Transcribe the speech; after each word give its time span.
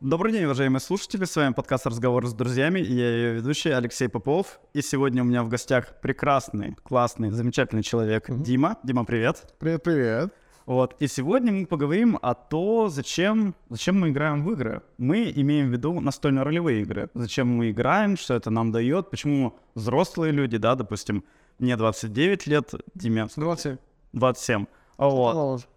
Добрый 0.00 0.32
день, 0.32 0.44
уважаемые 0.44 0.80
слушатели. 0.80 1.26
С 1.26 1.36
вами 1.36 1.52
подкаст 1.52 1.86
«Разговоры 1.86 2.26
с 2.26 2.32
друзьями» 2.32 2.80
и 2.80 2.90
я 2.90 3.10
ее 3.10 3.32
ведущий 3.34 3.68
Алексей 3.68 4.08
Попов. 4.08 4.58
И 4.72 4.80
сегодня 4.80 5.20
у 5.22 5.26
меня 5.26 5.42
в 5.42 5.50
гостях 5.50 6.00
прекрасный, 6.00 6.74
классный, 6.82 7.30
замечательный 7.30 7.82
человек 7.82 8.30
Мгм. 8.30 8.42
Дима. 8.42 8.78
Дима, 8.82 9.04
привет. 9.04 9.52
Привет, 9.58 9.82
привет. 9.82 10.32
Вот. 10.64 10.96
И 11.00 11.06
сегодня 11.06 11.52
мы 11.52 11.66
поговорим 11.66 12.18
о 12.22 12.32
том, 12.32 12.88
зачем, 12.88 13.54
зачем 13.68 14.00
мы 14.00 14.08
играем 14.08 14.42
в 14.42 14.50
игры. 14.52 14.80
Мы 14.96 15.30
имеем 15.36 15.68
в 15.68 15.72
виду 15.72 16.00
настольно-ролевые 16.00 16.80
игры. 16.80 17.10
Зачем 17.12 17.48
мы 17.48 17.70
играем, 17.70 18.16
что 18.16 18.32
это 18.32 18.48
нам 18.48 18.72
дает, 18.72 19.10
почему 19.10 19.58
взрослые 19.74 20.32
люди, 20.32 20.56
да, 20.56 20.76
допустим, 20.76 21.24
мне 21.58 21.76
29 21.76 22.46
лет, 22.46 22.72
Диме 22.94 23.26
27. 23.36 23.76
27. 24.14 24.64
А 24.96 25.08
Вот. 25.10 25.68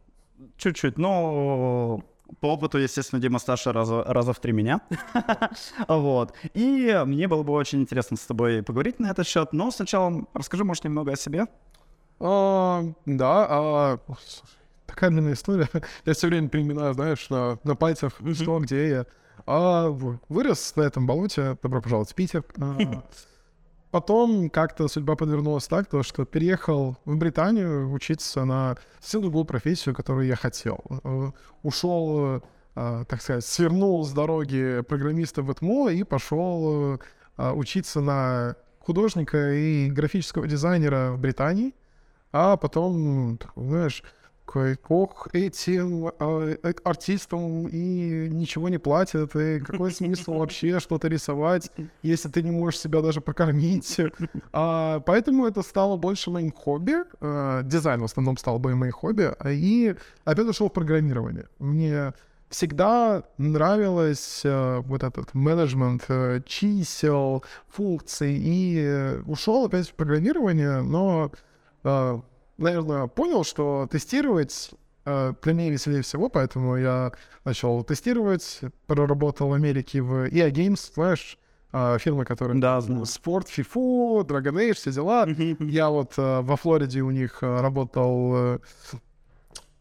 Чуть-чуть, 0.56 0.98
но 0.98 2.06
по 2.40 2.54
опыту, 2.54 2.78
естественно, 2.78 3.22
Дима 3.22 3.40
старше 3.40 3.72
раза, 3.72 4.04
раза 4.04 4.34
в 4.34 4.40
три 4.40 4.54
меня. 4.54 4.82
Вот. 5.88 6.34
И 6.54 7.02
мне 7.06 7.28
было 7.28 7.44
бы 7.44 7.54
очень 7.54 7.82
интересно 7.82 8.18
с 8.18 8.26
тобой 8.26 8.64
поговорить 8.64 9.00
на 9.00 9.12
этот 9.12 9.28
счет. 9.28 9.54
Но 9.54 9.72
сначала 9.72 10.26
расскажи, 10.34 10.64
может, 10.64 10.84
немного 10.84 11.12
о 11.12 11.16
себе. 11.16 11.48
А, 12.20 12.84
да, 13.06 13.48
а, 13.50 14.00
такая 14.86 15.10
длинная 15.10 15.34
история. 15.34 15.70
Я 16.06 16.14
все 16.14 16.28
время 16.28 16.50
переминаю, 16.50 16.94
знаешь, 16.94 17.30
на, 17.30 17.60
на 17.64 17.76
пальцах, 17.76 18.14
что, 18.34 18.60
где 18.60 18.90
я. 18.90 19.06
А, 19.46 19.90
вырос 19.90 20.76
на 20.76 20.84
этом 20.84 21.06
болоте, 21.06 21.58
добро 21.62 21.82
пожаловать 21.82 22.12
в 22.12 22.16
Питер. 22.16 22.44
Потом 23.94 24.50
как-то 24.50 24.88
судьба 24.88 25.16
подвернулась 25.16 25.68
так, 25.68 25.86
то, 25.86 26.02
что 26.02 26.26
переехал 26.26 26.98
в 27.06 27.16
Британию 27.16 27.92
учиться 27.92 28.44
на 28.44 28.76
совсем 29.00 29.22
другую 29.22 29.46
профессию, 29.46 29.94
которую 29.94 30.26
я 30.26 30.36
хотел. 30.36 30.84
Э, 31.04 31.30
Ушел, 31.62 32.42
э, 32.76 33.06
так 33.08 33.22
сказать, 33.22 33.46
свернул 33.46 34.04
с 34.04 34.12
дороги 34.12 34.82
программиста 34.82 35.44
в 35.44 35.52
ЭТМО 35.52 35.90
и 35.90 36.02
пошел 36.02 37.00
э, 37.38 37.52
учиться 37.52 38.02
на 38.02 38.56
художника 38.80 39.54
и 39.54 39.92
графического 39.92 40.48
дизайнера 40.48 41.12
в 41.12 41.20
Британии. 41.20 41.76
А 42.32 42.58
потом, 42.58 43.38
так, 43.38 43.52
знаешь, 43.56 44.04
ох, 44.90 45.28
этим 45.34 46.08
э, 46.08 46.58
э, 46.64 46.74
артистам 46.84 47.68
и 47.68 48.28
ничего 48.30 48.70
не 48.70 48.78
платят, 48.78 49.36
и 49.36 49.60
какой 49.60 49.92
смысл 49.92 50.34
вообще 50.34 50.80
что-то 50.80 51.08
рисовать, 51.08 51.72
если 52.04 52.30
ты 52.30 52.44
не 52.44 52.52
можешь 52.52 52.80
себя 52.80 53.02
даже 53.02 53.22
прокормить. 53.22 53.98
А, 54.52 55.00
поэтому 55.00 55.46
это 55.46 55.62
стало 55.62 55.98
больше 55.98 56.30
моим 56.30 56.52
хобби. 56.52 56.96
э, 57.22 57.62
дизайн 57.64 58.02
в 58.02 58.06
основном 58.06 58.38
стал 58.38 58.60
бы 58.60 58.76
моим 58.76 58.92
хобби. 58.92 59.34
а, 59.40 59.50
И 59.50 59.96
опять 60.26 60.48
ушел 60.48 60.70
в 60.70 60.74
программирование. 60.74 61.48
Мне 61.60 62.14
всегда 62.54 63.24
нравилось 63.38 64.42
э, 64.44 64.80
вот 64.86 65.04
этот 65.04 65.34
менеджмент 65.34 66.06
э, 66.08 66.42
чисел, 66.46 67.44
функций. 67.68 68.36
И 68.38 68.78
э, 68.80 69.22
ушел 69.26 69.66
опять 69.66 69.90
в 69.90 69.94
программирование, 69.96 70.82
но, 70.82 71.32
э, 71.84 72.22
наверное, 72.58 73.08
понял, 73.08 73.44
что 73.44 73.88
тестировать 73.92 74.72
для 75.06 75.54
меня 75.54 75.70
веселее 75.70 76.02
всего, 76.02 76.30
поэтому 76.30 76.78
я 76.78 77.12
начал 77.44 77.84
тестировать, 77.84 78.62
проработал 78.88 79.50
в 79.50 79.54
Америке 79.54 80.02
в 80.02 80.28
EA 80.28 80.50
Games, 80.50 80.94
знаешь, 80.94 81.38
э, 81.74 81.98
фирмы, 82.00 82.24
которые 82.24 82.58
Да, 82.62 82.80
знаю. 82.80 83.06
спорт, 83.06 83.50
фифу, 83.50 84.24
Dragon 84.26 84.54
Age, 84.54 84.74
все 84.76 84.92
дела. 84.94 85.28
Я 85.60 85.90
вот 85.90 86.14
э, 86.18 86.40
во 86.42 86.56
Флориде 86.56 87.02
у 87.02 87.12
них 87.12 87.40
э, 87.44 87.60
работал 87.62 88.62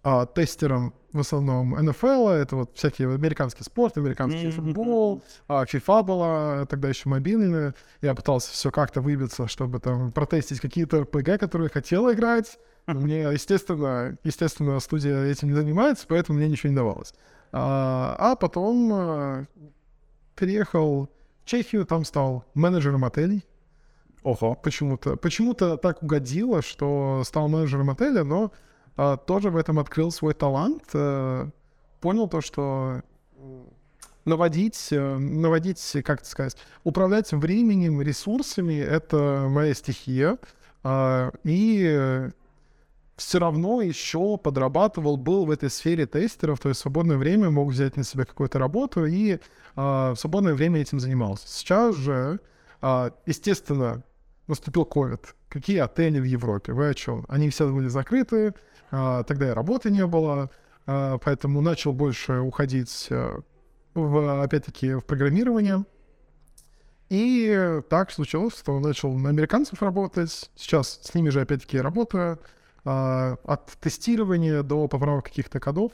а, 0.02 0.26
тестером 0.26 0.94
в 1.12 1.20
основном 1.20 1.70
НФЛ, 1.78 2.28
это 2.28 2.56
вот 2.56 2.70
всякий 2.74 3.04
американский 3.04 3.62
спорт, 3.64 3.98
американский 3.98 4.46
Мгм. 4.48 4.52
футбол, 4.52 5.22
а, 5.46 5.64
FIFA 5.64 6.02
была 6.02 6.66
тогда 6.66 6.88
еще 6.88 7.08
мобильная. 7.08 7.74
Я 8.00 8.14
пытался 8.14 8.50
все 8.52 8.70
как-то 8.70 9.00
выбиться, 9.00 9.46
чтобы 9.46 9.78
там 9.78 10.10
протестить 10.10 10.60
какие-то 10.60 11.02
РПГ, 11.02 11.38
которые 11.38 11.68
хотел 11.68 12.10
играть. 12.10 12.58
Но 12.86 12.94
Мне, 13.00 13.20
естественно, 13.22 14.16
естественно, 14.24 14.80
студия 14.80 15.22
этим 15.24 15.48
не 15.48 15.54
занимается, 15.54 16.06
поэтому 16.08 16.38
мне 16.38 16.48
ничего 16.48 16.70
не 16.70 16.76
давалось. 16.76 17.14
А, 17.52 18.16
а 18.18 18.34
потом 18.34 18.90
э, 18.92 19.46
переехал 20.34 21.08
в 21.42 21.44
Чехию, 21.44 21.84
там 21.84 22.04
стал 22.04 22.44
менеджером 22.54 23.04
отелей 23.04 23.44
Ого. 24.22 24.54
почему-то. 24.54 25.16
Почему-то 25.16 25.76
так 25.76 26.02
угодило, 26.02 26.62
что 26.62 27.22
стал 27.24 27.48
менеджером 27.48 27.90
отеля, 27.90 28.24
но 28.24 28.50
а, 28.96 29.16
тоже 29.16 29.50
в 29.50 29.56
этом 29.56 29.78
открыл 29.78 30.10
свой 30.10 30.34
талант. 30.34 30.84
э, 30.92 31.48
понял 32.00 32.28
то, 32.28 32.40
что 32.40 33.02
наводить, 34.24 34.88
э, 34.90 35.16
наводить, 35.18 35.96
как 36.04 36.20
это 36.20 36.28
сказать, 36.28 36.56
управлять 36.84 37.32
временем, 37.32 38.02
ресурсами— 38.02 38.74
это 38.80 39.46
моя 39.48 39.74
стихия. 39.74 40.38
А, 40.84 41.30
и 41.44 42.28
все 43.16 43.38
равно 43.38 43.82
еще 43.82 44.36
подрабатывал, 44.36 45.16
был 45.16 45.46
в 45.46 45.50
этой 45.50 45.70
сфере 45.70 46.06
тестеров, 46.06 46.58
то 46.58 46.68
есть 46.68 46.80
в 46.80 46.82
свободное 46.82 47.16
время 47.16 47.50
мог 47.50 47.70
взять 47.70 47.96
на 47.96 48.04
себя 48.04 48.24
какую-то 48.24 48.58
работу 48.58 49.06
и 49.06 49.38
а, 49.76 50.14
в 50.14 50.18
свободное 50.18 50.54
время 50.54 50.80
этим 50.80 50.98
занимался. 50.98 51.46
Сейчас 51.48 51.94
же, 51.94 52.40
естественно, 53.26 54.02
наступил 54.48 54.84
ковид. 54.84 55.36
Какие 55.48 55.78
отели 55.78 56.18
в 56.18 56.24
Европе? 56.24 56.72
Вы 56.72 56.88
о 56.88 56.94
чем? 56.94 57.24
Они 57.28 57.48
все 57.50 57.70
были 57.70 57.88
закрыты, 57.88 58.54
тогда 59.24 59.48
и 59.48 59.52
работы 59.52 59.90
не 59.90 60.06
было, 60.06 60.50
а, 60.86 61.18
поэтому 61.18 61.60
начал 61.60 61.92
больше 61.92 62.40
уходить 62.40 63.06
э, 63.10 63.40
в, 63.94 64.42
опять-таки, 64.42 64.94
в 64.94 65.04
программирование. 65.04 65.84
И 67.08 67.80
так 67.90 68.10
случилось, 68.10 68.58
что 68.58 68.78
начал 68.80 69.12
на 69.12 69.28
американцев 69.30 69.82
работать. 69.82 70.50
Сейчас 70.56 71.00
с 71.02 71.14
ними 71.14 71.28
же 71.30 71.40
опять-таки 71.40 71.78
работаю. 71.78 72.38
а, 72.84 73.36
от 73.44 73.66
тестирования 73.80 74.62
до 74.62 74.88
поправок 74.88 75.26
каких-то 75.26 75.60
кодов. 75.60 75.92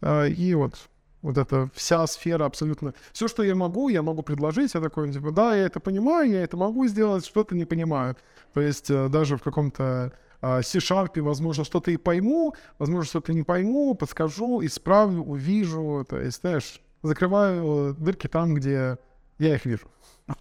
А, 0.00 0.24
и 0.26 0.54
вот 0.54 0.76
вот 1.22 1.36
эта 1.36 1.68
вся 1.74 2.06
сфера 2.06 2.46
абсолютно... 2.46 2.94
Все, 3.12 3.28
что 3.28 3.42
я 3.42 3.54
могу, 3.54 3.88
я 3.88 4.02
могу 4.02 4.22
предложить. 4.22 4.74
Я 4.74 4.80
такой, 4.80 5.12
типа, 5.12 5.32
да, 5.32 5.54
я 5.54 5.66
это 5.66 5.80
понимаю, 5.80 6.30
я 6.30 6.42
это 6.42 6.56
могу 6.56 6.86
сделать, 6.86 7.26
что-то 7.26 7.54
не 7.54 7.66
понимаю. 7.66 8.16
То 8.54 8.60
есть 8.60 8.90
э, 8.90 9.08
даже 9.08 9.36
в 9.36 9.42
каком-то 9.42 9.82
а, 9.84 10.12
C-Sharp, 10.42 11.20
возможно, 11.20 11.64
что-то 11.64 11.90
и 11.90 11.96
пойму, 11.96 12.54
возможно, 12.78 13.04
что-то 13.04 13.32
не 13.32 13.42
пойму, 13.42 13.94
подскажу, 13.94 14.64
исправлю, 14.64 15.22
увижу. 15.22 16.06
То 16.08 16.18
есть, 16.18 16.40
знаешь, 16.40 16.80
закрываю 17.02 17.94
дырки 17.94 18.26
там, 18.26 18.54
где 18.54 18.98
я 19.38 19.54
их 19.54 19.66
вижу. 19.66 19.88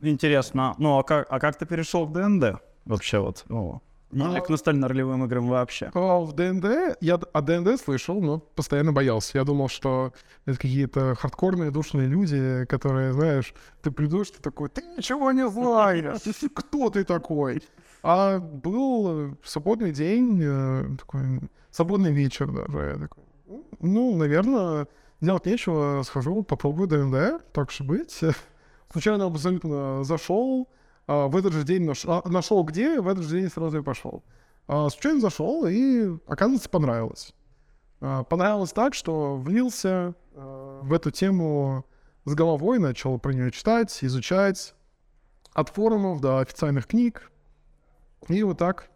Интересно. 0.00 0.74
Ну, 0.78 0.98
а 0.98 1.02
как, 1.02 1.26
а 1.30 1.40
как 1.40 1.56
ты 1.58 1.66
перешел 1.66 2.06
к 2.06 2.12
ДНД? 2.12 2.60
Вообще 2.84 3.18
вот. 3.18 3.44
О. 3.50 3.80
Или 4.10 4.38
А- 4.38 4.40
к 4.40 4.48
настольно-ролевым 4.48 5.24
играм 5.24 5.46
вообще? 5.48 5.90
А 5.92 6.20
в 6.20 6.32
ДНД, 6.32 6.96
я 7.00 7.16
о 7.16 7.42
ДНД 7.42 7.78
слышал, 7.78 8.20
но 8.22 8.38
постоянно 8.38 8.92
боялся. 8.92 9.36
Я 9.38 9.44
думал, 9.44 9.68
что 9.68 10.12
это 10.46 10.56
какие-то 10.56 11.14
хардкорные, 11.14 11.70
душные 11.70 12.08
люди, 12.08 12.64
которые, 12.66 13.12
знаешь, 13.12 13.52
ты 13.82 13.90
придешь, 13.90 14.30
ты 14.30 14.40
такой, 14.40 14.70
ты 14.70 14.82
ничего 14.96 15.30
не 15.32 15.48
знаешь, 15.48 16.22
кто 16.54 16.88
ты 16.90 17.04
такой? 17.04 17.62
А 18.02 18.38
был 18.38 19.36
свободный 19.44 19.92
день, 19.92 20.40
э, 20.42 20.84
такой, 20.98 21.40
свободный 21.70 22.12
вечер 22.12 22.50
даже. 22.50 22.78
Я 22.78 22.98
такой, 22.98 23.24
ну, 23.80 24.16
наверное, 24.16 24.86
делать 25.20 25.46
нечего, 25.46 26.02
схожу, 26.04 26.42
попробую 26.42 26.88
ДНД, 26.88 27.42
так 27.52 27.68
и 27.78 27.82
быть. 27.82 28.20
Случайно 28.90 29.26
абсолютно 29.26 30.02
зашел, 30.04 30.66
а, 30.70 30.77
в 31.08 31.36
этот 31.36 31.52
же 31.52 31.64
день 31.64 31.84
нашел, 31.84 32.22
нашел 32.26 32.62
где, 32.62 33.00
в 33.00 33.08
этот 33.08 33.24
же 33.24 33.40
день 33.40 33.50
сразу 33.50 33.78
и 33.78 33.82
пошел. 33.82 34.22
А, 34.68 34.90
случайно 34.90 35.20
зашел, 35.20 35.66
и, 35.66 36.18
оказывается, 36.26 36.68
понравилось. 36.68 37.34
А, 38.00 38.22
понравилось 38.24 38.72
так, 38.72 38.94
что 38.94 39.36
влился 39.36 40.14
а, 40.34 40.80
в 40.82 40.92
эту 40.92 41.10
тему 41.10 41.86
с 42.26 42.34
головой, 42.34 42.78
начал 42.78 43.18
про 43.18 43.32
нее 43.32 43.50
читать, 43.50 43.98
изучать, 44.02 44.74
от 45.54 45.70
форумов 45.70 46.20
до 46.20 46.38
официальных 46.38 46.86
книг, 46.86 47.32
и 48.28 48.42
вот 48.42 48.58
так 48.58 48.90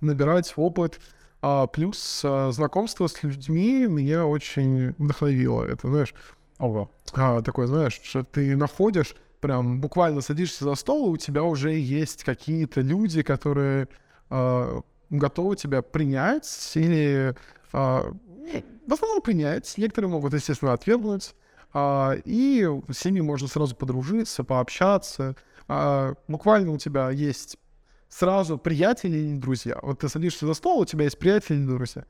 набирать 0.00 0.52
опыт. 0.56 1.00
А, 1.40 1.66
плюс 1.68 2.22
а, 2.24 2.50
знакомство 2.50 3.06
с 3.06 3.22
людьми 3.22 3.86
меня 3.86 4.26
очень 4.26 4.94
вдохновило. 4.98 5.64
Это, 5.64 5.88
знаешь, 5.88 6.14
Ого. 6.58 6.90
а, 7.12 7.42
такое, 7.42 7.66
знаешь, 7.66 8.00
что 8.02 8.24
ты 8.24 8.56
находишь, 8.56 9.14
прям 9.40 9.80
буквально 9.80 10.20
садишься 10.20 10.64
за 10.64 10.74
стол, 10.74 11.08
и 11.08 11.14
у 11.14 11.16
тебя 11.16 11.42
уже 11.42 11.72
есть 11.72 12.24
какие-то 12.24 12.80
люди, 12.80 13.22
которые 13.22 13.88
а, 14.30 14.80
готовы 15.10 15.56
тебя 15.56 15.82
принять 15.82 16.72
или 16.74 17.34
а, 17.72 18.12
в 18.86 18.92
основном 18.92 19.20
принять. 19.22 19.74
Некоторые 19.76 20.10
могут, 20.10 20.34
естественно, 20.34 20.72
отвергнуть. 20.72 21.34
а, 21.72 22.14
и 22.24 22.66
с 22.90 23.04
ними 23.04 23.20
можно 23.20 23.48
сразу 23.48 23.76
подружиться, 23.76 24.44
пообщаться. 24.44 25.36
А, 25.68 26.14
буквально 26.28 26.72
у 26.72 26.78
тебя 26.78 27.10
есть 27.10 27.58
сразу 28.08 28.56
приятели 28.56 29.18
или 29.18 29.36
друзья. 29.36 29.78
Вот 29.82 29.98
ты 29.98 30.08
садишься 30.08 30.46
за 30.46 30.54
стол, 30.54 30.80
у 30.80 30.84
тебя 30.86 31.04
есть 31.04 31.18
приятели 31.18 31.58
или 31.58 31.66
друзья. 31.66 32.04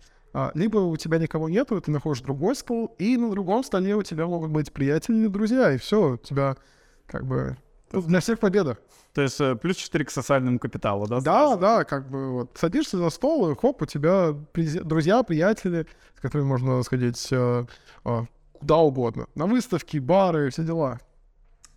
Либо 0.52 0.76
у 0.78 0.96
тебя 0.98 1.16
никого 1.18 1.48
нету, 1.48 1.80
ты 1.80 1.90
находишь 1.90 2.20
другой 2.20 2.54
стол, 2.56 2.94
и 2.98 3.16
на 3.16 3.30
другом 3.30 3.64
столе 3.64 3.96
у 3.96 4.02
тебя 4.02 4.26
могут 4.26 4.50
быть 4.50 4.70
приятели 4.70 5.16
или 5.16 5.28
друзья, 5.28 5.72
и 5.72 5.78
все, 5.78 6.12
у 6.12 6.16
тебя 6.18 6.58
как 7.06 7.26
бы 7.26 7.56
для 7.92 8.20
всех 8.20 8.38
победа. 8.38 8.78
То 9.14 9.22
есть 9.22 9.40
э, 9.40 9.56
плюс 9.56 9.76
4 9.76 10.04
к 10.04 10.10
социальному 10.10 10.58
капиталу, 10.58 11.06
да? 11.06 11.20
Да, 11.20 11.56
да, 11.56 11.84
как 11.84 12.10
бы 12.10 12.32
вот 12.32 12.50
садишься 12.58 12.98
за 12.98 13.10
стол, 13.10 13.50
и 13.50 13.56
хоп, 13.56 13.82
у 13.82 13.86
тебя 13.86 14.34
друзья, 14.54 15.22
приятели, 15.22 15.86
с 16.16 16.20
которыми 16.20 16.48
можно 16.48 16.82
сходить 16.82 17.28
э, 17.30 17.64
э, 18.04 18.22
куда 18.52 18.76
угодно. 18.76 19.26
На 19.34 19.46
выставки, 19.46 19.98
бары, 19.98 20.50
все 20.50 20.64
дела. 20.64 21.00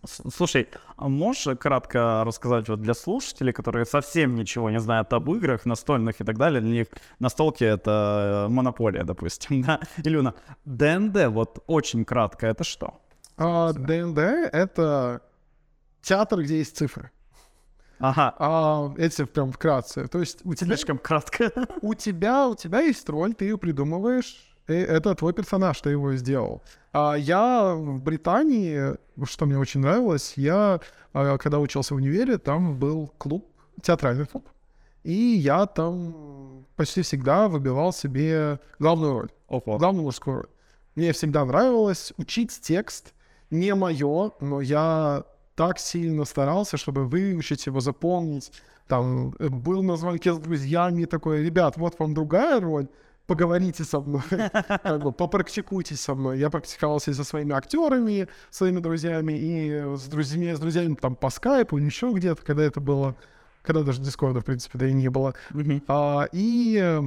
Слушай, 0.04 0.68
а 0.96 1.08
можешь 1.08 1.58
кратко 1.58 2.24
рассказать 2.24 2.68
вот 2.68 2.80
для 2.80 2.94
слушателей, 2.94 3.52
которые 3.52 3.84
совсем 3.84 4.34
ничего 4.34 4.70
не 4.70 4.80
знают 4.80 5.12
об 5.12 5.30
играх, 5.30 5.66
настольных 5.66 6.20
и 6.22 6.24
так 6.24 6.38
далее, 6.38 6.62
для 6.62 6.70
них 6.70 6.86
настолки— 7.18 7.64
это 7.74 8.46
монополия, 8.48 9.04
допустим, 9.04 9.62
да? 9.66 9.80
Илюна, 9.98 10.34
ДНД, 10.64 11.26
вот 11.28 11.62
очень 11.66 12.04
кратко, 12.04 12.46
это 12.46 12.64
что? 12.64 13.00
А 13.42 13.72
ДНД— 13.72 14.18
это 14.52 15.22
театр, 16.02 16.42
где 16.42 16.58
есть 16.58 16.76
цифры. 16.76 17.10
Ага, 17.98 18.34
А 18.38 18.94
эти 18.98 19.24
прям 19.24 19.50
вкратце. 19.50 20.08
То 20.08 20.20
есть 20.20 20.40
у 20.44 20.54
тебя, 20.54 20.66
слишком 20.68 20.98
кратко. 20.98 21.50
у 21.82 21.94
тебя, 21.94 22.48
у 22.48 22.54
тебя 22.54 22.80
есть 22.80 23.08
роль, 23.08 23.34
ты 23.34 23.46
ее 23.46 23.56
придумываешь, 23.56 24.54
и 24.68 24.74
это 24.74 25.14
твой 25.14 25.32
персонаж, 25.32 25.80
ты 25.80 25.90
его 25.90 26.14
сделал. 26.16 26.62
А 26.92 27.14
я 27.14 27.74
в 27.74 28.02
Британии, 28.02 28.94
что 29.24 29.46
мне 29.46 29.58
очень 29.58 29.80
нравилось, 29.80 30.34
я, 30.36 30.80
а, 31.14 31.38
когда 31.38 31.58
учился 31.58 31.94
в 31.94 31.96
универе, 31.96 32.36
там 32.36 32.78
был 32.78 33.10
клуб, 33.16 33.50
театральный 33.80 34.26
клуб, 34.26 34.48
и 35.02 35.12
я 35.12 35.64
там 35.64 36.66
почти 36.76 37.00
всегда 37.00 37.48
выбивал 37.48 37.92
себе 37.92 38.60
главную 38.78 39.12
роль, 39.12 39.30
Ого. 39.48 39.78
главную 39.78 40.04
мужскую 40.04 40.36
роль. 40.36 40.48
Мне 40.94 41.12
всегда 41.12 41.44
нравилось 41.46 42.12
учить 42.18 42.58
текст, 42.60 43.14
не 43.50 43.74
мое, 43.74 44.32
но 44.40 44.60
я 44.60 45.24
так 45.54 45.78
сильно 45.78 46.24
старался, 46.24 46.76
чтобы 46.76 47.06
выучить 47.06 47.66
его, 47.66 47.80
запомнить. 47.80 48.52
Там 48.86 49.34
э, 49.38 49.48
был 49.48 49.82
на 49.82 49.96
звонке 49.96 50.32
с 50.32 50.38
друзьями 50.38 51.04
такой, 51.04 51.44
ребят, 51.44 51.76
вот 51.76 51.98
вам 51.98 52.14
другая 52.14 52.60
роль, 52.60 52.88
поговорите 53.26 53.84
со 53.84 54.00
мной, 54.00 54.22
как 54.30 55.02
бы 55.02 55.12
попрактикуйтесь 55.12 56.00
со 56.00 56.14
мной. 56.14 56.38
Я 56.38 56.50
практиковался 56.50 57.10
и 57.10 57.14
со 57.14 57.24
своими 57.24 57.52
актерами, 57.52 58.26
своими 58.50 58.80
друзьями, 58.80 59.34
и 59.34 59.96
с 59.96 60.06
друзьями, 60.08 60.54
с 60.54 60.60
друзьями 60.60 60.94
там 60.94 61.14
по 61.14 61.30
скайпу, 61.30 61.76
еще 61.76 62.10
где-то, 62.12 62.42
когда 62.42 62.64
это 62.64 62.80
было, 62.80 63.14
когда 63.62 63.82
даже 63.82 64.00
Дискорда, 64.00 64.40
в 64.40 64.44
принципе, 64.44 64.78
да 64.78 64.88
и 64.88 64.92
не 64.92 65.10
было. 65.10 65.34
А, 65.86 66.26
и 66.32 67.02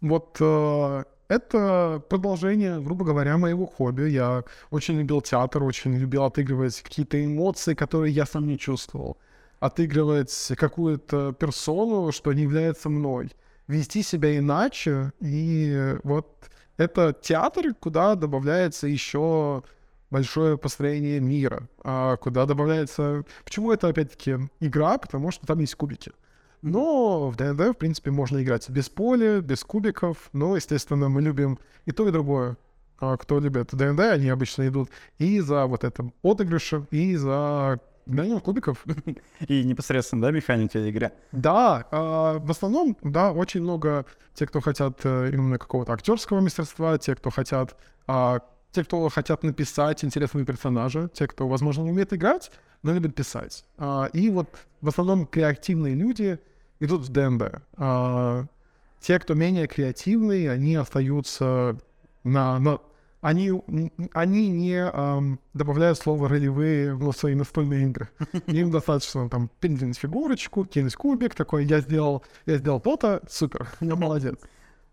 вот 0.00 0.36
э, 0.40 1.04
это 1.32 2.02
продолжение, 2.08 2.80
грубо 2.80 3.04
говоря, 3.04 3.38
моего 3.38 3.66
хобби. 3.66 4.10
Я 4.10 4.44
очень 4.70 4.98
любил 4.98 5.22
театр, 5.22 5.62
очень 5.62 5.94
любил 5.96 6.24
отыгрывать 6.24 6.82
какие-то 6.82 7.24
эмоции, 7.24 7.74
которые 7.74 8.12
я 8.12 8.26
сам 8.26 8.46
не 8.46 8.58
чувствовал. 8.58 9.16
Отыгрывать 9.60 10.52
какую-то 10.56 11.32
персону, 11.32 12.12
что 12.12 12.32
не 12.32 12.42
является 12.42 12.88
мной. 12.88 13.30
Вести 13.66 14.02
себя 14.02 14.36
иначе. 14.36 15.12
И 15.20 15.96
вот 16.04 16.50
это 16.76 17.14
театр, 17.20 17.74
куда 17.80 18.14
добавляется 18.14 18.86
еще 18.86 19.62
большое 20.10 20.58
построение 20.58 21.20
мира, 21.20 21.68
а 21.82 22.16
куда 22.16 22.44
добавляется... 22.44 23.24
Почему 23.44 23.72
это, 23.72 23.88
опять-таки, 23.88 24.36
игра? 24.60 24.98
Потому 24.98 25.30
что 25.30 25.46
там 25.46 25.60
есть 25.60 25.74
кубики. 25.76 26.12
Но 26.62 27.28
в 27.28 27.36
ДНД, 27.36 27.70
в 27.70 27.74
принципе, 27.74 28.10
можно 28.10 28.42
играть 28.42 28.68
без 28.70 28.88
поля, 28.88 29.40
без 29.40 29.64
кубиков. 29.64 30.30
Но, 30.32 30.56
естественно, 30.56 31.08
мы 31.08 31.20
любим 31.20 31.58
и 31.84 31.92
то, 31.92 32.08
и 32.08 32.12
другое. 32.12 32.56
А 32.98 33.16
кто 33.16 33.40
любит 33.40 33.74
ДНД, 33.74 34.00
они 34.00 34.28
обычно 34.28 34.68
идут 34.68 34.88
и 35.18 35.40
за 35.40 35.66
вот 35.66 35.82
этим 35.82 36.14
отыгрышем, 36.22 36.86
и 36.92 37.16
за 37.16 37.80
игранием 38.06 38.40
кубиков. 38.40 38.84
И 39.48 39.64
непосредственно, 39.64 40.22
да, 40.22 40.30
механики 40.30 40.76
в 40.76 40.88
игре? 40.88 41.12
Да, 41.32 41.86
а, 41.90 42.38
в 42.38 42.50
основном, 42.50 42.96
да, 43.02 43.32
очень 43.32 43.62
много 43.62 44.06
те, 44.34 44.46
кто 44.46 44.60
хотят 44.60 45.00
э, 45.04 45.30
именно 45.32 45.58
какого-то 45.58 45.92
актерского 45.92 46.40
мастерства, 46.40 46.98
те, 46.98 47.14
кто 47.14 47.30
хотят, 47.30 47.76
а, 48.06 48.40
те, 48.72 48.84
кто 48.84 49.08
хотят 49.08 49.42
написать 49.42 50.04
интересного 50.04 50.46
персонажа, 50.46 51.10
те, 51.12 51.26
кто, 51.26 51.48
возможно, 51.48 51.82
не 51.82 51.90
умеет 51.90 52.12
играть, 52.12 52.50
но 52.82 52.92
любит 52.92 53.14
писать. 53.14 53.64
А, 53.78 54.08
и 54.12 54.30
вот 54.30 54.48
в 54.80 54.88
основном 54.88 55.26
креативные 55.26 55.94
люди 55.94 56.38
идут 56.84 57.02
в 57.02 57.08
ДНД. 57.10 57.62
А, 57.76 58.44
те, 59.00 59.18
кто 59.18 59.34
менее 59.34 59.66
креативные, 59.66 60.50
они 60.50 60.74
остаются 60.74 61.78
на, 62.24 62.58
на 62.58 62.78
они, 63.20 63.52
они 64.12 64.48
не 64.48 64.84
ам, 64.84 65.38
добавляют 65.54 65.96
слово 65.96 66.28
ролевые 66.28 66.94
в 66.94 67.12
свои 67.12 67.36
настольные 67.36 67.86
игры. 67.86 68.08
Им 68.48 68.72
достаточно 68.72 69.28
там 69.30 69.48
передвинуть 69.60 69.96
фигурочку, 69.96 70.64
кинуть 70.64 70.96
кубик, 70.96 71.34
такой, 71.34 71.64
я 71.64 71.80
сделал, 71.80 72.24
я 72.46 72.58
сделал 72.58 72.80
то-то, 72.80 73.22
супер, 73.28 73.68
я 73.80 73.94
молодец. 73.94 74.38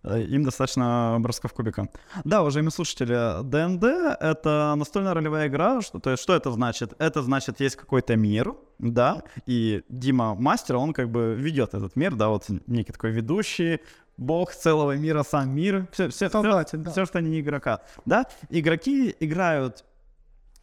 Э, 0.03 0.21
Им 0.21 0.44
достаточно 0.44 1.18
бросков 1.19 1.53
кубика. 1.53 1.89
Да, 2.24 2.41
уважаемые 2.41 2.71
слушатели, 2.71 3.44
ДНД— 3.44 3.83
это 4.19 4.75
настольная 4.77 5.15
ролевая 5.15 5.47
игра. 5.47 5.81
Что, 5.81 6.00
то 6.00 6.12
есть, 6.12 6.21
что 6.21 6.36
это 6.36 6.51
значит? 6.51 6.94
Это 7.00 7.24
значит, 7.24 7.59
есть 7.59 7.75
какой-то 7.77 8.15
мир, 8.15 8.53
да, 8.79 9.23
и 9.45 9.83
Дима 9.89 10.35
Мастер, 10.35 10.77
он 10.77 10.93
как 10.93 11.09
бы 11.09 11.35
ведет 11.37 11.73
этот 11.73 11.95
мир, 11.95 12.15
да, 12.15 12.29
вот 12.29 12.45
некий 12.67 12.93
такой 12.93 13.11
ведущий, 13.11 13.81
бог 14.17 14.53
целого 14.53 14.95
мира, 14.97 15.23
сам 15.23 15.49
мир, 15.53 15.87
все, 15.91 16.09
все, 16.09 16.29
Создатель, 16.29 16.79
да. 16.79 17.05
что 17.05 17.21
не 17.21 17.39
игрока, 17.39 17.81
да. 18.05 18.25
Игроки 18.49 19.15
играют 19.19 19.85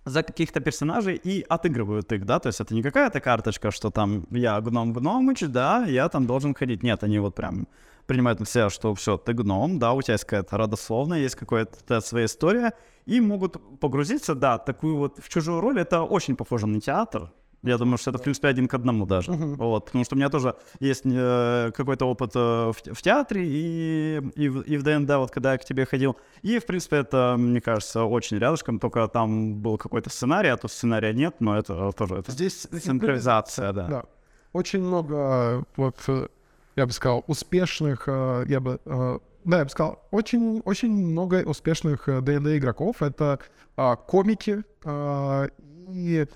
за 0.04 0.22
каких-то 0.22 0.60
персонажей 0.60 1.16
и 1.16 1.44
отыгрывают 1.48 2.12
их, 2.12 2.24
да, 2.24 2.38
то 2.38 2.46
есть 2.48 2.60
это 2.60 2.74
не 2.74 2.82
какая-то 2.82 3.20
карточка, 3.20 3.70
что 3.70 3.90
там 3.90 4.26
я 4.30 4.60
гном 4.60 4.92
гномыч, 4.92 5.40
да, 5.48 5.84
я 5.84 6.08
там 6.08 6.26
должен 6.26 6.54
ходить, 6.54 6.82
нет, 6.82 7.02
они 7.02 7.18
вот 7.18 7.34
прям 7.34 7.66
принимают 8.06 8.38
на 8.38 8.46
себя, 8.46 8.70
что 8.70 8.94
все, 8.94 9.16
ты 9.16 9.32
гном, 9.32 9.78
да, 9.78 9.92
у 9.92 10.02
тебя 10.02 10.14
есть 10.14 10.24
какая-то 10.24 10.56
родословная, 10.56 11.18
есть 11.18 11.34
какая-то 11.34 12.00
своя 12.00 12.26
история, 12.26 12.72
и 13.04 13.20
могут 13.20 13.56
погрузиться, 13.80 14.36
да, 14.36 14.58
такую 14.58 14.96
вот 14.96 15.18
в 15.18 15.28
чужую 15.28 15.60
роль, 15.60 15.80
это 15.80 16.02
очень 16.02 16.36
похоже 16.36 16.68
на 16.68 16.80
театр, 16.80 17.32
я 17.66 17.78
думаю, 17.78 17.98
что 17.98 18.10
это, 18.10 18.18
в 18.18 18.22
принципе, 18.22 18.48
один 18.48 18.68
к 18.68 18.74
одному 18.74 19.06
даже. 19.06 19.32
Вот, 19.32 19.86
потому 19.86 20.04
что 20.04 20.14
у 20.14 20.18
меня 20.18 20.28
тоже 20.28 20.54
есть 20.80 21.02
э, 21.04 21.70
какой-то 21.74 22.06
опыт 22.06 22.32
э, 22.34 22.38
в, 22.38 22.94
в 22.94 23.02
театре 23.02 23.42
и, 23.46 24.22
и, 24.34 24.48
в, 24.48 24.62
и 24.62 24.76
в 24.76 24.82
ДНД, 24.82 25.16
вот 25.16 25.30
когда 25.30 25.52
я 25.52 25.58
к 25.58 25.64
тебе 25.64 25.86
ходил. 25.86 26.16
И, 26.42 26.58
в 26.58 26.66
принципе, 26.66 26.96
это, 26.96 27.36
мне 27.38 27.60
кажется, 27.60 28.04
очень 28.04 28.38
рядышком, 28.38 28.78
только 28.78 29.08
там 29.08 29.54
был 29.54 29.78
какой-то 29.78 30.10
сценарий, 30.10 30.48
а 30.48 30.56
тут 30.56 30.70
сценария 30.70 31.12
нет, 31.12 31.36
но 31.40 31.58
это 31.58 31.92
тоже 31.92 32.16
это 32.16 32.32
Здесь 32.32 32.66
централизация, 32.82 33.72
да. 33.72 33.86
Да. 33.86 34.04
Очень 34.52 34.80
много, 34.80 35.64
вот, 35.76 35.96
э, 36.08 36.28
я 36.76 36.86
бы 36.86 36.92
сказал, 36.92 37.24
успешных, 37.26 38.04
э, 38.06 38.44
я 38.48 38.60
бы, 38.60 38.80
э, 38.84 39.18
да, 39.44 39.58
я 39.58 39.64
бы 39.64 39.70
сказал, 39.70 40.02
очень, 40.10 40.60
очень 40.64 40.92
много 40.92 41.42
успешных 41.44 42.08
D&D 42.08 42.58
игроков. 42.58 43.02
Это 43.02 43.38
а, 43.76 43.96
комики 43.96 44.64
а, 44.84 45.48
и 45.88 46.26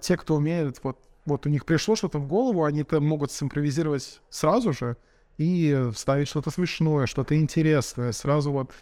те, 0.00 0.16
кто 0.16 0.36
умеет, 0.36 0.80
вот, 0.82 0.98
вот 1.24 1.46
у 1.46 1.48
них 1.48 1.64
пришло 1.64 1.96
что-то 1.96 2.18
в 2.18 2.26
голову, 2.26 2.64
они 2.64 2.82
это 2.82 3.00
могут 3.00 3.32
симпровизировать 3.32 4.20
сразу 4.30 4.72
же 4.72 4.96
и 5.36 5.90
вставить 5.94 6.28
что-то 6.28 6.50
смешное, 6.50 7.06
что-то 7.06 7.36
интересное, 7.36 8.12
сразу 8.12 8.50
вот 8.52 8.72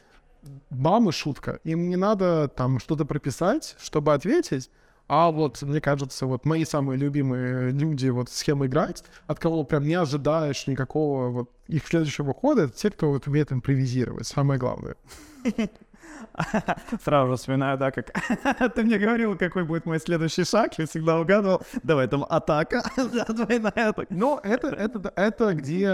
бам 0.70 1.08
и 1.08 1.12
шутка. 1.12 1.60
Им 1.64 1.88
не 1.88 1.96
надо 1.96 2.48
там 2.48 2.78
что-то 2.78 3.04
прописать, 3.04 3.76
чтобы 3.78 4.14
ответить, 4.14 4.70
а 5.08 5.30
вот, 5.30 5.62
мне 5.62 5.80
кажется, 5.80 6.26
вот 6.26 6.44
мои 6.44 6.64
самые 6.64 6.98
любимые 6.98 7.70
люди, 7.70 8.08
вот 8.08 8.28
с 8.28 8.42
кем 8.42 8.66
играть, 8.66 9.04
от 9.26 9.38
кого 9.38 9.62
прям 9.62 9.84
не 9.84 9.94
ожидаешь 9.94 10.66
никакого 10.66 11.28
вот 11.28 11.50
их 11.68 11.86
следующего 11.86 12.34
хода, 12.34 12.62
это 12.62 12.72
те, 12.72 12.90
кто 12.90 13.10
вот 13.10 13.26
умеет 13.26 13.52
импровизировать, 13.52 14.26
самое 14.26 14.58
главное. 14.58 14.96
Сразу 17.04 17.30
же 17.30 17.36
вспоминаю, 17.36 17.78
да, 17.78 17.90
как 17.90 18.10
ты 18.74 18.82
мне 18.82 18.98
говорил, 18.98 19.36
какой 19.36 19.64
будет 19.64 19.86
мой 19.86 19.98
следующий 20.00 20.44
шаг, 20.44 20.78
я 20.78 20.86
всегда 20.86 21.20
угадывал. 21.20 21.62
Давай 21.82 22.08
там 22.08 22.24
атака, 22.28 22.82
двойная 23.28 23.90
атака. 23.90 24.06
Но 24.10 24.40
это, 24.42 24.68
это, 24.68 25.12
это 25.16 25.54
где, 25.54 25.86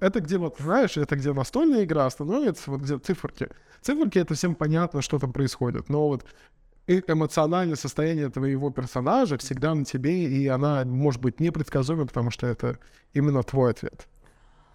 это 0.00 0.20
где, 0.20 0.38
вот, 0.38 0.56
знаешь, 0.58 0.96
это 0.96 1.16
где 1.16 1.32
настольная 1.32 1.84
игра 1.84 2.08
становится, 2.10 2.70
вот 2.70 2.80
где 2.80 2.98
циферки. 2.98 3.48
Циферки— 3.80 4.18
это 4.20 4.34
всем 4.34 4.54
понятно, 4.54 5.02
что 5.02 5.18
там 5.18 5.32
происходит, 5.32 5.88
но 5.88 6.08
вот 6.08 6.24
и 6.86 7.02
эмоциональное 7.06 7.76
состояние 7.76 8.30
твоего 8.30 8.70
персонажа 8.70 9.38
всегда 9.38 9.74
на 9.74 9.84
тебе, 9.84 10.24
и 10.24 10.46
она 10.46 10.84
может 10.84 11.20
быть 11.20 11.40
непредсказуема, 11.40 12.06
потому 12.06 12.30
что 12.30 12.46
это 12.46 12.78
именно 13.12 13.42
твой 13.42 13.72
ответ. 13.72 14.06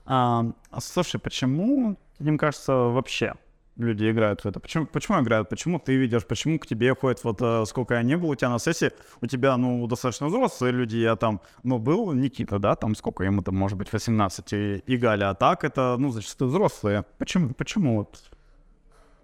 А, 0.06 0.46
слушай, 0.80 1.20
почему, 1.20 1.98
мне 2.20 2.38
кажется, 2.38 2.74
вообще 2.74 3.34
люди 3.78 4.10
играют 4.10 4.42
в 4.42 4.46
это? 4.46 4.60
Почему, 4.60 4.86
почему 4.86 5.22
играют? 5.22 5.50
Почему 5.50 5.80
ты 5.80 5.96
видишь? 5.96 6.26
Почему 6.26 6.60
к 6.60 6.68
тебе 6.68 6.94
ходят? 6.96 7.24
Вот 7.24 7.42
э, 7.42 7.66
сколько 7.66 7.96
я 7.96 8.04
не 8.04 8.18
был 8.18 8.30
у 8.30 8.36
тебя 8.36 8.50
на 8.50 8.60
сессии, 8.60 8.92
у 9.22 9.28
тебя, 9.28 9.58
ну, 9.58 9.88
достаточно 9.88 10.28
взрослые 10.28 10.72
люди, 10.74 10.98
я 10.98 11.16
там, 11.16 11.42
ну, 11.64 11.80
был 11.80 12.12
Никита, 12.14 12.60
да, 12.60 12.76
там 12.76 12.96
сколько 12.96 13.24
ему 13.24 13.42
там, 13.42 13.56
может 13.56 13.78
быть, 13.78 13.92
18, 13.92 14.54
и, 14.54 14.84
и 14.86 14.98
Галя, 14.98 15.30
а 15.30 15.34
так 15.34 15.64
это, 15.64 15.96
ну, 15.98 16.12
зачастую 16.12 16.50
взрослые. 16.50 17.06
Почему? 17.18 17.54
Почему 17.54 17.98
вот? 17.98 18.22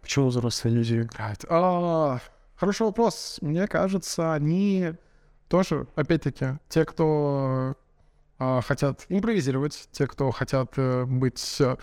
Почему 0.02 0.28
взрослые 0.28 0.76
люди 0.76 1.02
играют? 1.02 1.46
А, 1.50 2.20
хороший 2.56 2.84
вопрос. 2.84 3.40
Мне 3.42 3.68
кажется, 3.68 4.34
они 4.34 4.94
тоже, 5.50 5.88
опять-таки, 5.96 6.60
те, 6.70 6.86
кто 6.86 7.76
хотят 8.40 9.06
импровизировать, 9.10 9.90
те, 9.92 10.08
кто 10.08 10.32
хотят 10.32 10.74
э, 10.78 11.06
быть 11.06 11.58
э, 11.60 11.76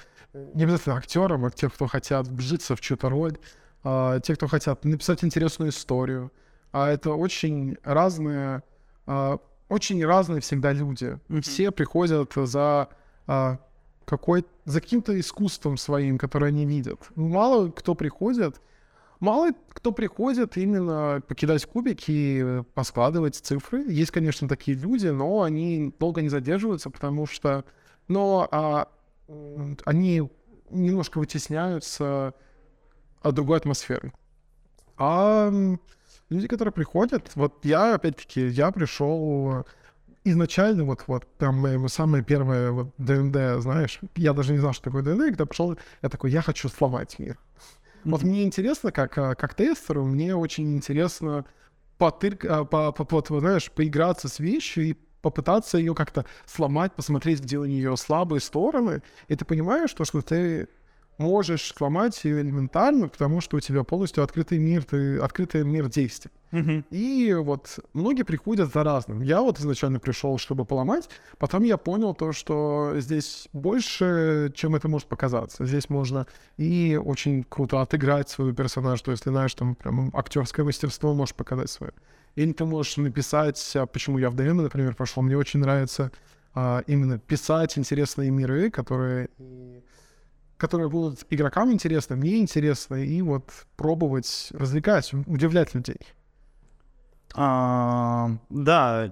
не 0.54 0.64
обязательно 0.64 0.96
актером, 0.96 1.44
а 1.44 1.50
те, 1.50 1.68
кто 1.68 1.86
хотят 1.86 2.28
вжиться 2.28 2.76
в 2.76 2.80
чью-то 2.80 3.08
роль, 3.08 3.38
а, 3.82 4.20
те, 4.20 4.34
кто 4.34 4.48
хотят 4.48 4.84
написать 4.84 5.22
интересную 5.24 5.70
историю. 5.70 6.32
А 6.72 6.90
это 6.90 7.12
очень 7.12 7.76
разные, 7.84 8.62
а, 9.06 9.38
очень 9.68 10.04
разные 10.04 10.40
всегда 10.40 10.72
люди. 10.72 11.18
Мгм. 11.28 11.42
Все 11.42 11.70
приходят 11.70 12.32
за 12.34 12.88
а, 13.26 13.58
какой 14.04 14.44
за 14.64 14.80
каким-то 14.80 15.18
искусством 15.18 15.76
своим, 15.76 16.18
которое 16.18 16.46
они 16.46 16.66
видят. 16.66 17.00
Мало 17.14 17.70
кто 17.70 17.94
приходит, 17.94 18.60
мало 19.24 19.50
кто 19.72 19.90
приходит 19.90 20.56
именно 20.56 21.22
покидать 21.26 21.64
кубики 21.66 22.10
и 22.10 22.62
поскладывать 22.74 23.36
цифры. 23.36 23.82
Есть, 23.82 24.10
конечно, 24.10 24.48
такие 24.48 24.76
люди, 24.76 25.08
но 25.08 25.42
они 25.42 25.92
долго 25.98 26.22
не 26.22 26.28
задерживаются, 26.28 26.90
потому 26.90 27.26
что, 27.26 27.64
но 28.06 28.48
а, 28.52 28.88
они 29.84 30.30
немножко 30.70 31.18
вытесняются 31.18 32.34
от 33.22 33.34
другой 33.34 33.58
атмосферы. 33.58 34.12
А 34.96 35.50
люди, 36.28 36.46
которые 36.46 36.72
приходят, 36.72 37.32
вот 37.34 37.64
я, 37.64 37.94
опять-таки, 37.94 38.46
я 38.48 38.70
пришел 38.70 39.66
изначально, 40.24 40.84
вот, 40.84 41.04
вот, 41.06 41.26
моё 41.40 41.88
самое 41.88 42.22
первое 42.22 42.70
вот, 42.70 42.94
ДНД, 42.98 43.62
знаешь, 43.62 44.00
я 44.16 44.32
даже 44.32 44.52
не 44.52 44.58
знал, 44.58 44.72
что 44.72 44.84
такое 44.84 45.02
ДНД, 45.02 45.26
когда 45.26 45.46
пришел, 45.46 45.76
я 46.02 46.08
такой, 46.08 46.30
я 46.30 46.42
хочу 46.42 46.68
сломать 46.68 47.18
мир. 47.18 47.38
Вот 48.04 48.22
мне 48.22 48.44
интересно, 48.44 48.92
как, 48.92 49.16
а, 49.18 49.34
как 49.34 49.54
тестеру, 49.54 50.04
мне 50.04 50.36
очень 50.36 50.74
интересно 50.76 51.44
потырк, 51.98 52.44
а, 52.44 52.64
по, 52.64 52.92
по, 52.92 53.04
по- 53.04 53.40
знаешь, 53.40 53.70
поиграться 53.70 54.28
с 54.28 54.38
вещью 54.38 54.84
и 54.84 54.94
попытаться 55.22 55.78
ее 55.78 55.94
как-то 55.94 56.26
сломать, 56.44 56.92
посмотреть, 56.92 57.40
где 57.40 57.58
у 57.58 57.64
нее 57.64 57.96
слабые 57.96 58.40
стороны. 58.40 59.02
И 59.28 59.36
ты 59.36 59.44
понимаешь, 59.44 59.92
то, 59.94 60.04
что 60.04 60.20
ты 60.20 60.68
можешь 61.18 61.72
сломать 61.74 62.24
ее 62.24 62.40
элементарно, 62.40 63.08
потому 63.08 63.40
что 63.40 63.56
у 63.56 63.60
тебя 63.60 63.84
полностью 63.84 64.24
открытый 64.24 64.58
мир, 64.58 64.84
ты, 64.84 65.18
открытый 65.18 65.64
мир 65.64 65.88
действий. 65.88 66.30
И 66.90 67.34
вот 67.36 67.80
многие 67.94 68.22
приходят 68.22 68.72
за 68.72 68.84
разным. 68.84 69.22
Я 69.22 69.40
вот 69.40 69.58
изначально 69.58 69.98
пришел, 69.98 70.38
чтобы 70.38 70.64
поломать, 70.64 71.08
потом 71.38 71.64
я 71.64 71.76
понял 71.76 72.14
то, 72.14 72.32
что 72.32 72.92
здесь 72.96 73.48
больше, 73.52 74.52
чем 74.54 74.76
это 74.76 74.88
может 74.88 75.08
показаться. 75.08 75.66
Здесь 75.66 75.90
можно 75.90 76.26
и 76.56 77.00
очень 77.02 77.42
круто 77.42 77.80
отыграть 77.80 78.28
свою 78.28 78.54
персонаж, 78.54 79.02
то 79.02 79.10
есть 79.10 79.24
ты 79.24 79.30
знаешь, 79.30 79.54
там 79.54 79.74
прям 79.74 80.10
актерское 80.14 80.64
мастерство 80.64 81.12
можешь 81.12 81.34
показать 81.34 81.70
свое. 81.70 81.92
Или 82.36 82.52
ты 82.52 82.64
можешь 82.64 82.96
написать, 82.96 83.72
а, 83.76 83.86
почему 83.86 84.18
я 84.18 84.30
в 84.30 84.34
ДМ, 84.34 84.62
например, 84.62 84.94
пошел. 84.94 85.22
Мне 85.22 85.36
очень 85.36 85.60
нравится 85.60 86.12
а, 86.54 86.82
именно 86.86 87.18
писать 87.18 87.76
интересные 87.78 88.30
миры, 88.30 88.70
которые 88.70 89.28
которые 90.64 90.88
будут 90.88 91.26
игрокам 91.28 91.70
интересны, 91.70 92.16
мне 92.16 92.38
интересны, 92.38 93.04
и 93.04 93.20
вот 93.20 93.52
пробовать 93.76 94.48
развлекать, 94.52 95.12
удивлять 95.26 95.74
людей. 95.74 95.98
А, 97.34 98.30
да, 98.48 99.10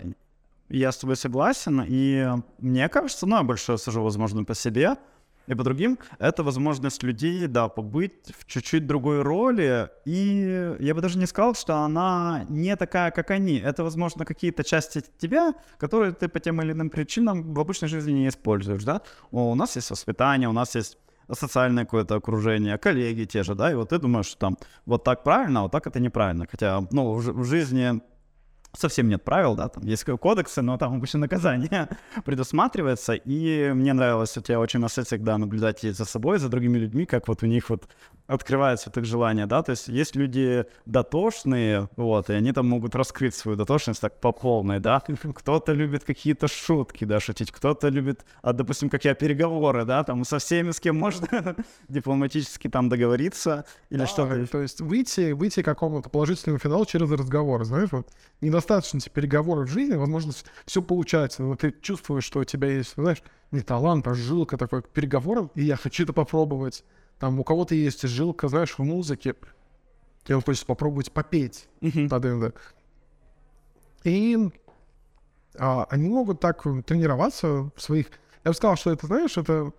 я 0.71 0.91
с 0.91 0.97
тобой 0.97 1.17
согласен, 1.17 1.85
и 1.87 2.27
мне 2.59 2.89
кажется, 2.89 3.27
ну, 3.27 3.37
я 3.37 3.43
больше 3.43 3.77
сужу, 3.77 4.03
возможно, 4.03 4.45
по 4.45 4.55
себе 4.55 4.97
и 5.47 5.55
по 5.55 5.63
другим, 5.63 5.99
это 6.19 6.43
возможность 6.43 7.03
людей, 7.03 7.47
да, 7.49 7.69
побыть 7.69 8.33
в 8.39 8.47
чуть-чуть 8.47 8.87
другой 8.87 9.21
роли, 9.21 9.91
и 10.07 10.75
я 10.81 10.95
бы 10.95 11.03
даже 11.03 11.19
не 11.19 11.27
сказал, 11.27 11.55
что 11.55 11.75
она 11.75 12.47
не 12.49 12.77
такая, 12.77 13.11
как 13.11 13.31
они. 13.31 13.59
Это, 13.59 13.85
возможно, 13.85 14.25
какие-то 14.25 14.65
части 14.65 15.05
тебя, 15.19 15.53
которые 15.77 16.13
ты 16.13 16.29
по 16.29 16.41
тем 16.41 16.63
или 16.63 16.73
иным 16.73 16.89
причинам 16.89 17.53
в 17.53 17.61
обычной 17.61 17.89
жизни 17.89 18.13
не 18.13 18.29
используешь, 18.29 18.85
да. 18.85 19.03
У 19.31 19.55
нас 19.55 19.77
есть 19.77 19.91
воспитание, 19.91 20.49
у 20.49 20.53
нас 20.53 20.75
есть 20.77 20.97
социальное 21.31 21.85
какое-то 21.85 22.17
окружение, 22.17 22.79
коллеги 22.79 23.25
те 23.25 23.43
же, 23.43 23.55
да, 23.55 23.71
и 23.71 23.75
вот 23.75 23.91
ты 23.91 23.99
думаешь, 23.99 24.27
что 24.27 24.39
там 24.39 24.59
вот 24.87 25.05
так 25.05 25.23
правильно, 25.23 25.61
а 25.61 25.63
вот 25.65 25.73
так 25.73 25.87
это 25.87 26.01
неправильно. 26.01 26.47
Хотя, 26.51 26.87
ну, 26.91 27.15
в, 27.15 27.21
в 27.21 27.45
жизни 27.45 28.01
совсем 28.77 29.09
нет 29.09 29.23
правил, 29.23 29.55
да, 29.55 29.69
там 29.69 29.85
есть 29.85 30.05
кодексы, 30.05 30.63
но 30.63 30.79
там 30.79 30.95
обычно 30.95 31.21
наказание 31.21 31.89
предусматривается, 32.25 33.15
и 33.15 33.73
мне 33.73 33.93
нравилось 33.93 34.37
у 34.37 34.41
тебя 34.41 34.61
очень 34.61 34.81
на 34.81 34.89
сессиях, 34.89 35.23
да, 35.23 35.39
наблюдать 35.39 35.85
и 35.85 35.91
за 35.91 36.05
собой, 36.05 36.37
и 36.37 36.41
за 36.41 36.49
другими 36.49 36.79
людьми, 36.79 37.07
как 37.07 37.29
вот 37.29 37.43
у 37.43 37.47
них 37.47 37.71
вот 37.71 37.89
открывается 38.27 38.89
вот 38.89 38.97
их 38.97 39.05
желание, 39.05 39.47
да, 39.47 39.63
то 39.63 39.71
есть 39.71 39.89
есть 39.89 40.17
люди 40.17 40.65
дотошные, 40.87 41.89
вот, 41.97 42.31
и 42.31 42.33
они 42.33 42.53
там 42.53 42.69
могут 42.69 42.95
раскрыть 42.95 43.35
свою 43.35 43.57
дотошность 43.57 44.01
так 44.01 44.21
по 44.21 44.33
полной, 44.33 44.81
да, 44.81 45.03
кто-то 45.35 45.73
любит 45.73 46.05
какие-то 46.05 46.49
шутки, 46.49 47.05
да, 47.05 47.21
шутить, 47.21 47.53
кто-то 47.53 47.89
любит, 47.89 48.25
а, 48.43 48.53
допустим, 48.53 48.89
как 48.89 49.05
я, 49.05 49.15
переговоры, 49.15 49.85
да, 49.85 50.03
там 50.05 50.25
со 50.25 50.39
всеми, 50.39 50.71
с 50.71 50.81
кем 50.81 50.99
можно 50.99 51.57
дипломатически 51.89 52.69
там 52.69 52.89
договориться, 52.89 53.65
или 53.91 54.07
что-то. 54.07 54.47
То 54.47 54.63
есть 54.63 54.81
выйти, 54.81 55.33
выйти 55.33 55.63
к 55.63 55.65
какому-то 55.65 56.09
положительному 56.09 56.59
финалу 56.59 56.87
через 56.87 57.11
разговор, 57.11 57.65
знаешь, 57.65 57.91
вот 57.93 58.09
недостаточно 58.63 59.01
тебе 59.01 59.13
переговоров 59.13 59.69
в 59.69 59.73
жизни, 59.73 59.97
возможно, 59.97 60.33
все 60.67 60.83
получается, 60.83 61.43
но 61.43 61.57
ты 61.57 61.75
чувствуешь, 61.81 62.25
что 62.25 62.41
у 62.41 62.45
тебя 62.45 62.69
есть, 62.69 62.95
знаешь, 62.95 63.23
не 63.51 63.61
талант, 63.61 64.07
а 64.07 64.15
жилка 64.15 64.57
такой 64.57 64.83
к 64.83 64.89
переговорам, 64.89 65.51
и 65.55 65.65
я 65.65 65.77
хочу 65.77 66.05
это 66.05 66.13
попробовать. 66.13 66.85
Там 67.19 67.39
у 67.39 67.45
кого-то 67.45 67.75
есть 67.75 68.03
жилка, 68.03 68.49
знаешь, 68.49 68.79
в 68.79 68.83
музыке, 68.83 69.35
и 70.27 70.33
он 70.33 70.43
хочет 70.43 70.67
попробовать 70.67 71.13
попеть 71.13 71.69
ДНД. 71.81 72.55
И 74.05 74.39
а, 75.59 75.87
они 75.91 76.09
могут 76.09 76.41
так 76.41 76.63
тренироваться 76.87 77.71
в 77.77 77.81
своих... 77.81 78.07
Я 78.45 78.51
бы 78.51 78.57
сказал, 78.57 78.77
что 78.77 78.91
это, 78.91 79.07
знаешь, 79.07 79.37
это 79.37 79.73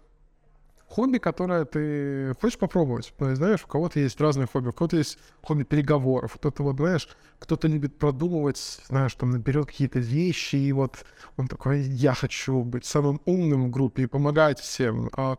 хобби, 0.93 1.17
которое 1.17 1.65
ты 1.65 2.35
хочешь 2.39 2.59
попробовать. 2.59 3.13
То 3.17 3.29
есть, 3.29 3.37
знаешь, 3.37 3.63
у 3.63 3.67
кого-то 3.67 3.99
есть 3.99 4.21
разные 4.21 4.47
хобби, 4.47 4.69
у 4.69 4.73
кого-то 4.73 4.97
есть 4.97 5.17
хобби 5.41 5.63
переговоров, 5.63 6.33
кто-то, 6.35 6.61
вот, 6.61 6.75
знаешь, 6.77 7.09
кто-то 7.39 7.67
любит 7.67 7.97
продумывать, 7.97 8.57
знаешь, 8.87 9.13
там, 9.15 9.31
наперед 9.31 9.65
какие-то 9.65 9.97
вещи, 9.97 10.55
и 10.55 10.71
вот 10.71 11.03
он 11.35 11.47
такой, 11.47 11.81
я 11.81 12.13
хочу 12.13 12.61
быть 12.61 12.85
самым 12.85 13.19
умным 13.25 13.65
в 13.65 13.71
группе 13.71 14.03
и 14.03 14.05
помогать 14.05 14.59
всем. 14.59 15.09
А 15.17 15.37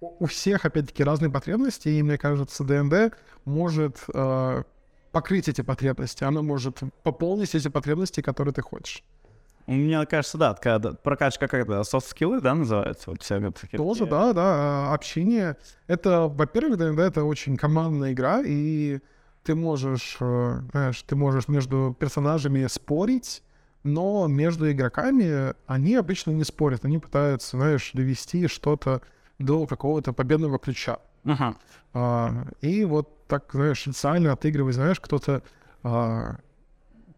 у 0.00 0.26
всех, 0.26 0.64
опять-таки, 0.64 1.04
разные 1.04 1.30
потребности, 1.30 1.88
и, 1.88 2.02
мне 2.02 2.18
кажется, 2.18 2.64
ДНД 2.64 3.14
может 3.44 3.96
э, 4.12 4.62
покрыть 5.12 5.48
эти 5.48 5.60
потребности, 5.60 6.24
она 6.24 6.42
может 6.42 6.80
пополнить 7.04 7.54
эти 7.54 7.68
потребности, 7.68 8.22
которые 8.22 8.52
ты 8.52 8.62
хочешь. 8.62 9.04
Мне 9.68 10.06
кажется, 10.06 10.38
да, 10.38 10.54
такая 10.54 10.78
да, 10.78 10.92
прокачка 10.94 11.46
как 11.46 11.60
это, 11.68 11.84
софт-скиллы, 11.84 12.40
да, 12.40 12.54
называется? 12.54 13.10
Вот 13.10 13.22
все 13.22 13.38
такие- 13.52 13.76
Тоже, 13.76 14.06
да, 14.06 14.32
да, 14.32 14.42
а, 14.44 14.94
общение. 14.94 15.56
Это, 15.86 16.22
во-первых, 16.26 16.78
ДНД 16.78 17.00
это 17.00 17.24
очень 17.24 17.58
командная 17.58 18.12
игра, 18.12 18.40
и 18.42 19.00
ты 19.42 19.54
можешь, 19.54 20.16
э, 20.20 20.60
знаешь, 20.72 21.02
ты 21.02 21.16
можешь 21.16 21.48
между 21.48 21.94
персонажами 21.98 22.66
спорить, 22.66 23.42
но 23.82 24.26
между 24.26 24.70
игроками 24.70 25.52
они 25.66 25.96
обычно 25.96 26.30
не 26.30 26.44
спорят, 26.44 26.86
они 26.86 26.98
пытаются, 26.98 27.58
знаешь, 27.58 27.90
довести 27.92 28.46
что-то 28.48 29.02
до 29.38 29.66
какого-то 29.66 30.14
победного 30.14 30.58
ключа. 30.58 30.98
Ага. 31.26 31.56
А, 31.92 32.46
и 32.62 32.86
вот 32.86 33.26
так, 33.26 33.44
знаешь, 33.52 33.82
социально 33.82 34.32
отыгрывать, 34.32 34.76
знаешь, 34.76 34.98
кто-то... 34.98 35.42
а, 35.82 36.36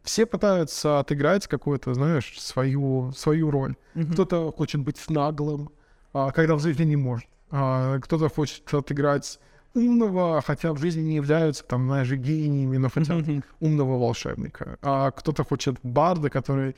все 0.02 0.26
пытаются 0.26 0.98
отыграть 1.00 1.46
какую-то, 1.46 1.94
знаешь, 1.94 2.40
свою, 2.40 3.12
свою 3.12 3.50
роль. 3.50 3.76
Мгм. 3.94 4.12
Кто-то 4.12 4.52
хочет 4.52 4.80
быть 4.80 4.98
наглым, 5.08 5.70
а, 6.12 6.30
когда 6.32 6.54
в 6.54 6.60
жизни 6.60 6.84
не 6.84 6.96
может. 6.96 7.28
А, 7.50 7.98
кто-то 7.98 8.28
хочет 8.28 8.72
отыграть 8.72 9.38
умного, 9.74 10.42
хотя 10.44 10.72
в 10.72 10.78
жизни 10.78 11.02
не 11.02 11.16
являются, 11.16 11.64
там, 11.64 11.86
знаешь, 11.86 12.10
гениями, 12.10 12.76
но 12.76 12.88
хотят 12.88 13.18
Мгм. 13.18 13.44
умного 13.60 13.98
волшебника. 13.98 14.78
А 14.82 15.10
кто-то 15.10 15.44
хочет 15.44 15.76
барда, 15.82 16.30
который 16.30 16.74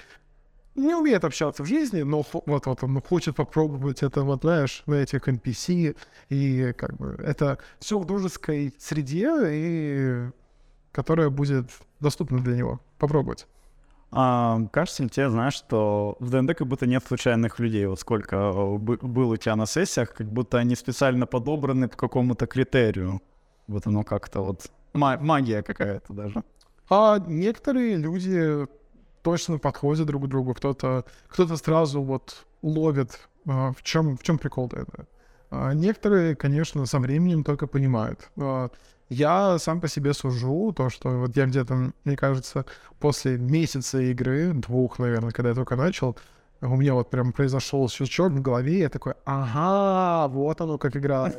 не 0.75 0.95
умеет 0.95 1.25
общаться 1.25 1.63
в 1.63 1.67
жизни, 1.67 2.03
но 2.03 2.25
вот, 2.33 2.67
вот 2.67 2.83
он 2.83 3.01
хочет 3.03 3.37
попробовать 3.37 4.03
это, 4.03 4.23
вот, 4.23 4.43
знаешь, 4.43 4.83
на 4.87 4.95
этих 4.95 5.29
NPC, 5.29 5.97
и 6.31 6.73
как 6.77 6.97
бы 6.97 7.17
это 7.19 7.59
все 7.79 7.99
в 7.99 8.07
дружеской 8.07 8.75
среде, 8.79 9.31
и 9.51 10.31
которая 10.93 11.31
будет 11.31 11.71
доступна 12.03 12.41
для 12.41 12.57
него. 12.57 12.81
Попробовать. 12.99 13.47
А, 14.11 14.61
кажется 14.71 15.05
ли 15.05 15.09
тебе, 15.09 15.31
знаешь, 15.31 15.55
что 15.55 16.17
в 16.21 16.29
ДНД 16.29 16.55
как 16.55 16.67
будто 16.67 16.87
нет 16.87 17.03
случайных 17.07 17.59
людей? 17.59 17.87
Вот 17.87 17.99
сколько 17.99 18.53
бы- 18.53 18.99
было 19.01 19.33
у 19.33 19.37
тебя 19.37 19.57
на 19.57 19.65
сессиях, 19.67 20.13
как 20.13 20.31
будто 20.31 20.59
они 20.59 20.77
специально 20.77 21.27
подобраны 21.27 21.89
по 21.89 21.97
какому-то 21.97 22.47
критерию. 22.47 23.23
Вот 23.69 23.87
оно 23.87 24.03
как-то 24.03 24.43
вот... 24.43 24.71
ма- 24.93 25.19
магия 25.19 25.63
какая-то 25.63 26.13
даже. 26.13 26.45
А 26.91 27.19
некоторые 27.27 27.97
люди 27.97 28.67
точно 29.23 29.59
подходят 29.59 30.07
друг 30.07 30.25
к 30.25 30.29
другу. 30.29 30.53
Кто-то 30.53 31.05
кто 31.29 31.57
сразу 31.57 32.03
вот 32.03 32.45
ловит, 32.61 33.19
а, 33.49 33.73
в 33.73 33.83
чем 33.83 34.19
в 34.19 34.23
чем 34.23 34.37
прикол 34.37 34.71
это. 34.73 35.07
А 35.51 35.73
некоторые, 35.73 36.37
конечно, 36.37 36.85
со 36.87 36.99
временем 36.99 37.45
только 37.45 37.67
понимают. 37.67 38.31
А, 38.37 38.69
я 39.13 39.59
сам 39.59 39.81
по 39.81 39.89
себе 39.89 40.15
сужу 40.15 40.73
то, 40.73 40.91
что 40.91 41.11
вот 41.11 41.37
я 41.37 41.47
где-то, 41.47 41.93
мне 42.05 42.17
кажется, 42.17 42.65
после 42.99 43.39
месяца 43.39 44.01
игры, 44.01 44.53
двух, 44.53 44.99
наверное, 44.99 45.31
когда 45.31 45.51
я 45.51 45.55
только 45.55 45.77
начал, 45.77 46.17
у 46.61 46.77
меня 46.77 46.95
вот 46.95 47.11
прям 47.11 47.33
произошел 47.33 47.89
щелчок 47.89 48.33
в 48.33 48.41
голове, 48.41 48.79
я 48.81 48.89
такой, 48.89 49.15
ага, 49.25 50.29
вот 50.33 50.61
оно 50.61 50.79
как 50.79 50.97
играет. 50.97 51.37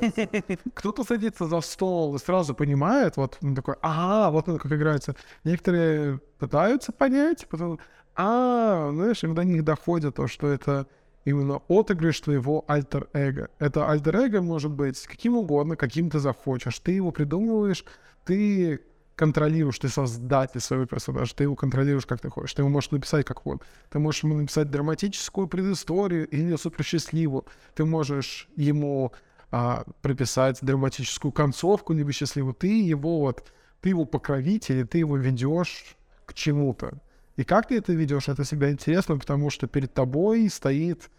Кто-то 0.74 1.04
садится 1.04 1.48
за 1.48 1.62
стол 1.62 2.16
и 2.16 2.20
сразу 2.20 2.54
понимает, 2.54 3.18
вот 3.18 3.38
он 3.42 3.56
такой, 3.56 3.76
ага, 3.82 4.32
вот 4.32 4.50
оно 4.50 4.58
как 4.58 4.72
играется. 4.72 5.16
Некоторые 5.46 6.20
пытаются 6.40 6.92
понять, 6.92 7.48
потом, 7.50 7.80
а, 8.16 8.92
знаешь, 8.92 9.24
и 9.24 9.28
до 9.28 9.44
них 9.44 9.64
доходит 9.64 10.16
то, 10.16 10.28
что 10.28 10.48
это 10.48 10.88
именно 11.26 11.62
отыгрыш 11.68 12.22
твоего 12.22 12.66
альтер-эго. 12.68 13.50
Это 13.60 13.90
альтер-эго 13.90 14.42
может 14.42 14.72
быть 14.72 15.02
каким 15.08 15.38
угодно, 15.38 15.76
каким 15.76 16.10
ты 16.10 16.20
захочешь. 16.20 16.80
Ты 16.80 16.94
его 16.94 17.12
придумываешь, 17.12 17.86
ты 18.26 18.82
контролируешь, 19.16 19.80
ты 19.80 19.90
создатель 19.90 20.60
своего 20.60 20.86
персонажа, 20.86 21.36
ты 21.36 21.44
его 21.44 21.56
контролируешь, 21.56 22.06
как 22.06 22.20
ты 22.20 22.30
хочешь. 22.30 22.54
Ты 22.54 22.62
его 22.62 22.70
можешь 22.70 22.92
написать 22.92 23.26
как 23.26 23.46
он. 23.46 23.62
Ты 23.90 24.00
можешь 24.00 24.24
ему 24.24 24.36
написать 24.36 24.70
драматическую 24.70 25.48
предысторию 25.48 26.28
или 26.28 26.56
суперсчастливую. 26.56 27.46
Ты 27.76 27.86
можешь 27.86 28.50
ему 28.56 29.14
а, 29.52 29.84
прописать 30.02 30.60
драматическую 30.62 31.32
концовку, 31.32 31.94
либо 31.94 32.12
счастливую. 32.12 32.56
Ты 32.56 32.82
его 32.82 33.20
вот, 33.20 33.52
ты 33.82 33.90
его 33.90 34.06
покровитель, 34.06 34.80
и 34.80 34.84
ты 34.84 34.98
его 35.00 35.16
ведешь 35.18 35.96
к 36.26 36.34
чему-то. 36.34 37.00
И 37.36 37.44
как 37.44 37.68
ты 37.68 37.78
это 37.78 37.94
ведешь, 37.94 38.30
это 38.30 38.44
всегда 38.44 38.72
интересно, 38.72 39.18
потому 39.18 39.50
что 39.50 39.68
перед 39.68 39.94
тобой 39.94 40.50
стоит 40.50 41.10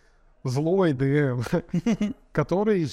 злой 0.44 0.92
ДМ, 0.92 1.42
который 2.32 2.88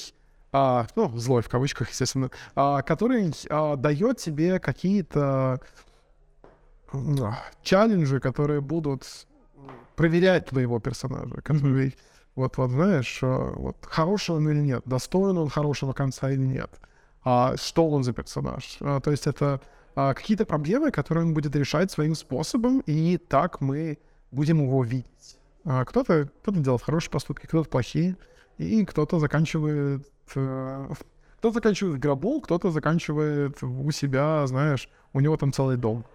а, 0.53 0.85
ну, 0.95 1.17
злой 1.17 1.41
в 1.41 1.49
кавычках, 1.49 1.89
естественно, 1.89 2.29
а, 2.55 2.81
который 2.81 3.33
а, 3.49 3.75
дает 3.75 4.17
тебе 4.17 4.59
какие-то 4.59 5.61
а, 6.91 7.37
челленджи, 7.63 8.19
которые 8.19 8.59
будут 8.61 9.27
проверять 9.95 10.47
твоего 10.47 10.79
персонажа, 10.79 11.41
который, 11.41 11.95
вот, 12.35 12.57
вот 12.57 12.71
знаешь, 12.71 13.19
а, 13.21 13.53
вот, 13.55 13.77
хороший 13.81 14.35
он 14.35 14.49
или 14.49 14.59
нет, 14.59 14.81
достоин 14.85 15.37
он 15.37 15.49
хорошего 15.49 15.93
конца 15.93 16.31
или 16.31 16.45
нет, 16.45 16.71
а, 17.23 17.55
что 17.55 17.89
он 17.89 18.03
за 18.03 18.11
персонаж. 18.11 18.77
А, 18.81 18.99
то 18.99 19.11
есть 19.11 19.27
это 19.27 19.61
а, 19.95 20.13
какие-то 20.13 20.45
проблемы, 20.45 20.91
которые 20.91 21.25
он 21.25 21.33
будет 21.33 21.55
решать 21.55 21.91
своим 21.91 22.15
способом, 22.15 22.81
и 22.85 23.17
так 23.17 23.61
мы 23.61 23.97
будем 24.31 24.61
его 24.61 24.83
видеть. 24.83 25.37
А, 25.65 25.85
кто-то, 25.85 26.29
кто-то 26.41 26.59
делает 26.59 26.81
хорошие 26.81 27.11
поступки, 27.11 27.45
кто-то 27.45 27.69
плохие, 27.69 28.15
и 28.57 28.85
кто-то 28.85 29.19
заканчивает 29.19 30.07
Э, 30.35 30.87
кто-то 31.37 31.55
заканчивает 31.55 31.95
в 31.95 31.99
гробу, 31.99 32.41
кто-то 32.41 32.71
заканчивает 32.71 33.63
у 33.63 33.91
себя, 33.91 34.45
знаешь, 34.47 34.89
у 35.13 35.19
него 35.19 35.37
там 35.37 35.51
целый 35.51 35.77
дом. 35.77 36.05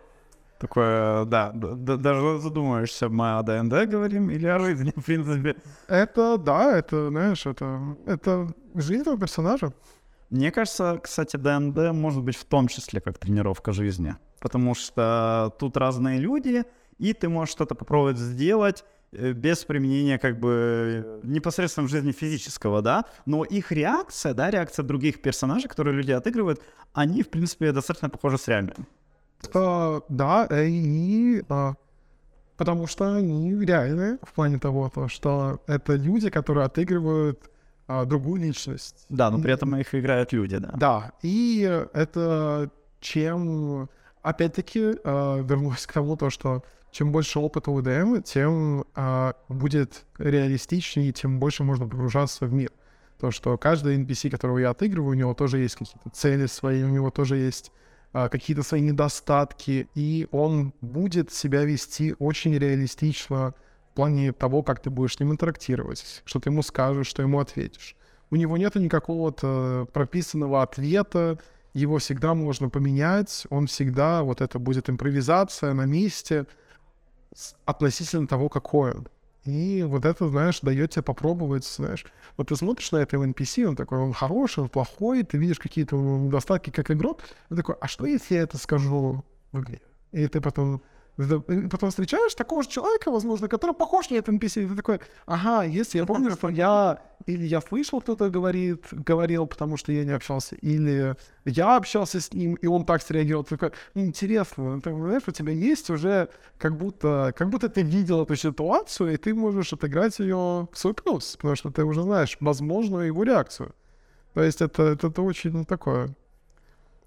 Такое, 0.58 1.26
да, 1.26 1.52
даже 1.52 2.38
задумаешься, 2.38 3.10
мы 3.10 3.36
о 3.36 3.42
ДНД 3.42 3.90
говорим 3.90 4.30
или 4.30 4.46
о 4.46 4.58
жизни, 4.58 4.92
в 4.96 5.04
принципе. 5.04 5.56
Это, 5.86 6.38
да, 6.38 6.78
это, 6.78 7.08
знаешь, 7.08 7.44
это, 7.44 7.96
это 8.06 8.54
жизнь 8.74 9.02
этого 9.02 9.18
персонажа. 9.18 9.74
Мне 10.30 10.50
кажется, 10.50 11.00
кстати, 11.02 11.36
ДНД 11.36 11.92
может 11.92 12.22
быть 12.22 12.36
в 12.36 12.44
том 12.44 12.68
числе 12.68 13.00
как 13.00 13.18
тренировка 13.18 13.72
жизни, 13.72 14.16
потому 14.40 14.74
что 14.74 15.54
тут 15.58 15.76
разные 15.76 16.18
люди, 16.18 16.64
и 16.98 17.12
ты 17.12 17.28
можешь 17.28 17.52
что-то 17.52 17.74
попробовать 17.74 18.18
сделать, 18.18 18.84
Э, 19.12 19.32
без 19.32 19.64
применения 19.64 20.18
как 20.18 20.38
бы 20.38 21.20
непосредственно 21.22 21.86
в 21.86 21.90
жизни 21.90 22.12
физического, 22.12 22.82
да, 22.82 23.04
но 23.24 23.44
их 23.44 23.72
реакция, 23.72 24.34
да, 24.34 24.50
реакция 24.50 24.84
других 24.84 25.22
персонажей, 25.22 25.68
которые 25.68 25.94
люди 25.94 26.12
отыгрывают, 26.12 26.60
они, 26.92 27.22
в 27.22 27.28
принципе, 27.28 27.72
достаточно 27.72 28.10
похожи 28.10 28.38
с 28.38 28.48
реальными. 28.48 28.86
Uh, 29.52 30.02
да, 30.08 30.46
и 30.50 31.40
uh, 31.40 31.74
потому 32.56 32.86
что 32.86 33.14
они 33.14 33.54
реальные 33.64 34.18
в 34.22 34.32
плане 34.32 34.58
того, 34.58 34.90
то, 34.92 35.08
что 35.08 35.60
это 35.66 35.94
люди, 35.94 36.30
которые 36.30 36.64
отыгрывают 36.64 37.50
uh, 37.88 38.04
другую 38.06 38.40
личность. 38.40 39.06
Да, 39.08 39.30
но 39.30 39.40
при 39.40 39.52
этом 39.52 39.76
их 39.76 39.94
играют 39.94 40.32
люди, 40.32 40.58
да. 40.58 40.72
Да, 40.76 41.12
и 41.22 41.60
это 41.92 42.70
чем, 43.00 43.88
опять-таки, 44.22 44.80
вернусь 44.80 45.86
к 45.86 45.92
тому, 45.92 46.16
то, 46.16 46.30
что 46.30 46.62
чем 46.96 47.12
больше 47.12 47.38
опыта 47.38 47.70
у 47.70 47.82
ДМ, 47.82 48.22
тем 48.22 48.86
а, 48.94 49.34
будет 49.50 50.06
реалистичнее, 50.16 51.12
тем 51.12 51.38
больше 51.38 51.62
можно 51.62 51.86
погружаться 51.86 52.46
в 52.46 52.52
мир. 52.54 52.70
То, 53.20 53.30
что 53.30 53.58
каждый 53.58 53.98
NPC, 53.98 54.30
которого 54.30 54.56
я 54.56 54.70
отыгрываю, 54.70 55.10
у 55.10 55.14
него 55.14 55.34
тоже 55.34 55.58
есть 55.58 55.76
какие-то 55.76 56.08
цели 56.08 56.46
свои, 56.46 56.82
у 56.84 56.88
него 56.88 57.10
тоже 57.10 57.36
есть 57.36 57.70
а, 58.14 58.30
какие-то 58.30 58.62
свои 58.62 58.80
недостатки, 58.80 59.90
и 59.94 60.26
он 60.30 60.72
будет 60.80 61.30
себя 61.30 61.64
вести 61.64 62.14
очень 62.18 62.56
реалистично 62.56 63.52
плане 63.96 64.32
того, 64.32 64.62
как 64.62 64.80
ты 64.80 64.90
будешь 64.90 65.16
с 65.16 65.20
ним 65.20 65.32
интерактировать, 65.32 66.22
что 66.24 66.38
ты 66.38 66.50
ему 66.50 66.62
скажешь, 66.62 67.08
что 67.08 67.22
ему 67.22 67.40
ответишь. 67.40 67.96
У 68.30 68.36
него 68.36 68.56
нет 68.56 68.74
никакого 68.76 69.86
прописанного 69.92 70.62
ответа, 70.62 71.38
его 71.74 71.98
всегда 71.98 72.34
можно 72.34 72.68
поменять, 72.68 73.46
он 73.50 73.66
всегда, 73.66 74.22
вот 74.22 74.40
это 74.40 74.58
будет 74.58 74.88
импровизация 74.88 75.74
на 75.74 75.84
месте— 75.84 76.46
относительно 77.64 78.26
того, 78.26 78.48
какой 78.48 78.92
он. 78.92 79.08
И 79.44 79.84
вот 79.86 80.04
это, 80.04 80.28
знаешь, 80.28 80.60
дает 80.60 80.90
тебе 80.90 81.02
попробовать, 81.02 81.64
знаешь. 81.64 82.04
Вот 82.36 82.48
ты 82.48 82.56
смотришь 82.56 82.90
на 82.90 82.96
этого 82.96 83.24
NPC, 83.24 83.64
он 83.64 83.76
такой, 83.76 83.98
он 83.98 84.12
хороший, 84.12 84.64
он 84.64 84.68
плохой, 84.68 85.22
ты 85.22 85.38
видишь 85.38 85.58
какие-то 85.58 85.96
недостатки 85.96 86.70
как 86.70 86.90
игрок, 86.90 87.20
он 87.50 87.56
такой, 87.56 87.76
а 87.80 87.86
что 87.86 88.06
если 88.06 88.34
я 88.34 88.42
это 88.42 88.58
скажу 88.58 89.24
в 89.52 89.60
игре? 89.60 89.80
И 90.10 90.26
ты 90.26 90.40
потом 90.40 90.82
потом 91.16 91.90
встречаешь 91.90 92.34
такого 92.34 92.62
же 92.62 92.68
человека, 92.68 93.10
возможно, 93.10 93.48
который 93.48 93.74
похож 93.74 94.10
на 94.10 94.16
этот 94.16 94.34
NPC, 94.34 94.64
и 94.64 94.66
ты 94.66 94.76
такой, 94.76 95.00
ага, 95.24 95.64
если 95.64 95.98
я 95.98 96.06
помню, 96.06 96.30
что 96.32 96.48
я 96.48 97.02
или 97.24 97.46
я 97.46 97.60
слышал, 97.60 98.00
кто-то 98.00 98.28
говорит, 98.28 98.84
говорил, 98.92 99.46
потому 99.46 99.76
что 99.76 99.92
я 99.92 100.04
не 100.04 100.12
общался, 100.12 100.56
или 100.56 101.16
я 101.44 101.76
общался 101.76 102.20
с 102.20 102.32
ним, 102.32 102.54
и 102.54 102.66
он 102.66 102.84
так 102.84 103.02
среагировал, 103.02 103.44
ты 103.44 103.56
такой, 103.56 103.72
интересно, 103.94 104.80
ты, 104.80 104.94
знаешь, 104.94 105.22
у 105.26 105.32
тебя 105.32 105.52
есть 105.52 105.90
уже 105.90 106.28
как 106.58 106.76
будто, 106.76 107.32
как 107.36 107.48
будто 107.48 107.68
ты 107.68 107.82
видел 107.82 108.22
эту 108.22 108.36
ситуацию, 108.36 109.14
и 109.14 109.16
ты 109.16 109.34
можешь 109.34 109.72
отыграть 109.72 110.18
ее 110.18 110.68
в 110.70 110.76
свой 110.78 110.94
плюс, 110.94 111.36
потому 111.36 111.56
что 111.56 111.70
ты 111.70 111.84
уже 111.84 112.02
знаешь 112.02 112.36
возможную 112.40 113.06
его 113.06 113.24
реакцию. 113.24 113.74
То 114.34 114.42
есть 114.42 114.60
это, 114.60 114.82
это, 114.82 115.06
это 115.06 115.22
очень 115.22 115.50
ну, 115.52 115.64
такое 115.64 116.14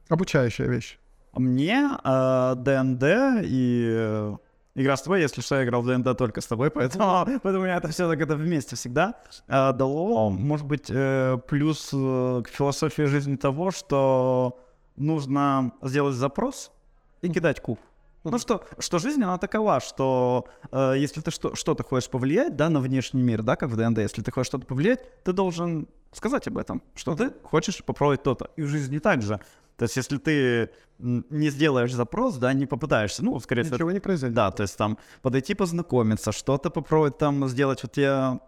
обучающая 0.09 0.65
вещь. 0.65 0.97
Мне 1.33 1.89
э, 2.03 2.53
ДНД 2.55 3.03
и 3.43 4.35
игра 4.75 4.95
с 4.95 5.01
тобой, 5.01 5.21
если 5.21 5.41
что, 5.41 5.55
я 5.55 5.63
играл 5.63 5.81
в 5.81 5.87
ДНД 5.87 6.17
только 6.17 6.41
с 6.41 6.47
тобой, 6.47 6.71
поэтому, 6.71 7.25
поэтому 7.43 7.59
у 7.59 7.65
меня 7.65 7.77
это 7.77 7.89
все 7.89 8.07
так 8.07 8.19
это 8.21 8.35
вместе 8.35 8.75
всегда 8.75 9.15
э, 9.47 9.73
дало, 9.73 10.29
может 10.29 10.65
быть, 10.65 10.89
э, 10.89 11.37
плюс 11.47 11.89
э, 11.93 12.41
к 12.45 12.49
философии 12.49 13.03
жизни 13.03 13.35
того, 13.35 13.71
что 13.71 14.59
нужно 14.95 15.73
сделать 15.81 16.15
запрос 16.15 16.71
и 17.21 17.29
кидать 17.29 17.61
куб. 17.61 17.79
Ну 18.25 18.37
что, 18.37 18.65
что 18.79 18.99
жизнь, 18.99 19.23
она 19.23 19.37
такова, 19.37 19.79
что 19.79 20.45
э, 20.71 20.95
если 20.97 21.21
ты 21.21 21.31
что, 21.31 21.55
что-то 21.55 21.83
хочешь 21.83 22.09
повлиять, 22.09 22.55
да, 22.55 22.69
на 22.69 22.81
внешний 22.81 23.21
мир, 23.21 23.43
да, 23.43 23.55
как 23.55 23.69
в 23.69 23.77
ДНД, 23.77 23.99
если 23.99 24.21
ты 24.21 24.31
хочешь 24.31 24.47
что-то 24.47 24.65
повлиять, 24.65 25.23
ты 25.23 25.31
должен 25.31 25.87
сказать 26.11 26.47
об 26.47 26.57
этом, 26.57 26.81
что 26.95 27.15
ты 27.15 27.31
хочешь 27.43 27.83
попробовать 27.83 28.23
то-то. 28.23 28.51
И 28.57 28.61
в 28.61 28.67
жизни 28.67 28.99
так 28.99 29.21
же. 29.21 29.39
То 29.79 29.85
есть, 29.85 29.95
если 29.95 30.17
ты 30.17 30.69
не 30.99 31.49
сделаешь 31.49 31.93
запрос, 31.93 32.35
да, 32.35 32.51
не 32.51 32.65
попытаешься, 32.65 33.23
ну, 33.23 33.39
скорее 33.39 33.63
всего... 33.63 33.75
Ничего 33.75 33.91
не 33.91 34.01
произойдет. 34.01 34.35
Да, 34.35 34.51
то 34.51 34.63
есть 34.63 34.77
там 34.77 34.97
подойти 35.21 35.55
познакомиться, 35.55 36.33
что-то 36.33 36.69
попробовать 36.69 37.17
там 37.17 37.47
сделать. 37.47 37.81
Вот 37.83 37.95
я 37.95 38.41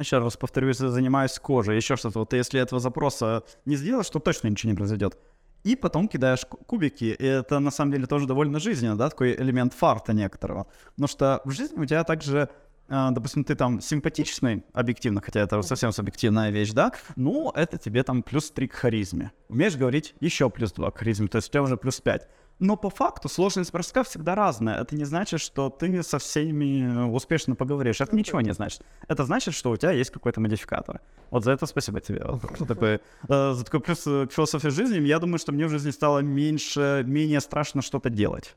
еще 0.00 0.18
раз 0.18 0.36
повторюсь, 0.36 0.78
занимаюсь 0.78 1.38
кожей, 1.38 1.76
еще 1.76 1.94
что-то. 1.94 2.18
Вот 2.18 2.32
если 2.32 2.60
этого 2.60 2.80
запроса 2.80 3.44
не 3.66 3.76
сделаешь, 3.76 4.10
то 4.10 4.18
точно 4.18 4.48
ничего 4.48 4.72
не 4.72 4.76
произойдет. 4.76 5.16
И 5.62 5.76
потом 5.76 6.08
кидаешь 6.08 6.44
кубики. 6.44 7.04
И 7.04 7.24
это 7.24 7.60
на 7.60 7.70
самом 7.70 7.92
деле 7.92 8.06
тоже 8.06 8.26
довольно 8.26 8.58
жизненно, 8.58 8.96
да, 8.96 9.10
такой 9.10 9.36
элемент 9.36 9.74
фарта 9.74 10.12
некоторого. 10.12 10.66
Потому 10.96 11.06
что 11.06 11.40
в 11.44 11.52
жизни 11.52 11.78
у 11.78 11.84
тебя 11.84 12.02
также 12.02 12.48
допустим, 12.88 13.44
ты 13.44 13.54
там 13.54 13.80
симпатичный, 13.80 14.64
объективно, 14.72 15.20
хотя 15.20 15.40
это 15.40 15.60
совсем 15.62 15.92
субъективная 15.92 16.50
вещь, 16.50 16.72
да, 16.72 16.92
ну, 17.16 17.50
это 17.54 17.78
тебе 17.78 18.02
там 18.02 18.22
плюс 18.22 18.50
3 18.50 18.68
к 18.68 18.74
харизме. 18.74 19.32
Умеешь 19.48 19.76
говорить 19.76 20.14
еще 20.20 20.48
плюс 20.50 20.72
2 20.72 20.90
к 20.90 20.98
харизме, 20.98 21.28
то 21.28 21.36
есть 21.36 21.48
у 21.48 21.52
тебя 21.52 21.62
уже 21.62 21.76
плюс 21.76 22.00
5. 22.00 22.28
Но 22.60 22.76
по 22.76 22.90
факту 22.90 23.28
сложность 23.28 23.72
броска 23.72 24.02
всегда 24.02 24.34
разная. 24.34 24.80
Это 24.80 24.96
не 24.96 25.04
значит, 25.04 25.40
что 25.40 25.70
ты 25.70 26.02
со 26.02 26.18
всеми 26.18 27.08
успешно 27.08 27.54
поговоришь. 27.54 28.00
Это 28.00 28.16
ничего 28.16 28.40
не 28.40 28.52
значит. 28.52 28.82
Это 29.06 29.24
значит, 29.24 29.54
что 29.54 29.70
у 29.70 29.76
тебя 29.76 29.92
есть 29.92 30.10
какой-то 30.10 30.40
модификатор. 30.40 31.00
Вот 31.30 31.44
за 31.44 31.52
это 31.52 31.66
спасибо 31.66 32.00
тебе. 32.00 32.24
Такой, 32.66 33.00
э, 33.28 33.52
за 33.52 33.64
такой 33.64 33.80
плюс 33.80 34.02
к 34.02 34.28
философии 34.32 34.68
жизни. 34.68 34.98
Я 35.06 35.20
думаю, 35.20 35.38
что 35.38 35.52
мне 35.52 35.66
в 35.66 35.70
жизни 35.70 35.90
стало 35.90 36.18
меньше, 36.18 37.04
менее 37.06 37.40
страшно 37.40 37.80
что-то 37.80 38.10
делать. 38.10 38.56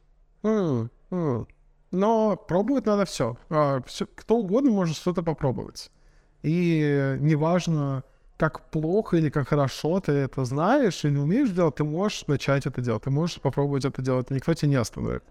Но 1.92 2.38
пробовать 2.38 2.86
надо 2.86 3.06
все. 3.06 3.38
Кто 4.16 4.38
угодно 4.38 4.72
может 4.72 4.96
что-то 4.96 5.24
попробовать. 5.24 5.92
И 6.42 7.18
неважно, 7.20 8.04
как 8.38 8.72
плохо 8.72 9.18
или 9.18 9.30
как 9.30 9.50
хорошо 9.50 10.00
ты 10.00 10.14
это 10.14 10.46
знаешь 10.46 11.06
или 11.06 11.18
умеешь 11.18 11.52
делать, 11.52 11.76
ты 11.76 11.84
можешь 11.84 12.26
начать 12.28 12.66
это 12.66 12.82
делать, 12.82 13.04
ты 13.04 13.12
можешь 13.12 13.40
попробовать 13.40 13.86
это 13.86 14.02
делать, 14.02 14.32
никто 14.32 14.54
тебя 14.54 14.70
не 14.70 14.76
остановит. 14.76 15.24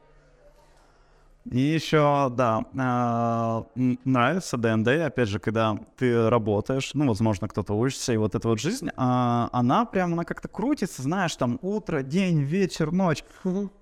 И 1.50 1.58
еще, 1.58 2.30
да, 2.36 2.64
а, 2.78 3.64
нравится 3.74 4.56
ДНД, 4.58 4.88
опять 4.88 5.28
же, 5.28 5.38
когда 5.38 5.78
ты 5.96 6.28
работаешь, 6.28 6.90
ну, 6.92 7.08
возможно, 7.08 7.48
кто-то 7.48 7.72
учится, 7.72 8.12
и 8.12 8.18
вот 8.18 8.34
эта 8.34 8.46
вот 8.46 8.60
жизнь, 8.60 8.90
а, 8.96 9.48
она 9.52 9.86
прям, 9.86 10.12
она 10.12 10.24
как-то 10.24 10.48
крутится, 10.48 11.02
знаешь, 11.02 11.34
там, 11.36 11.58
утро, 11.62 12.02
день, 12.02 12.40
вечер, 12.42 12.92
ночь, 12.92 13.24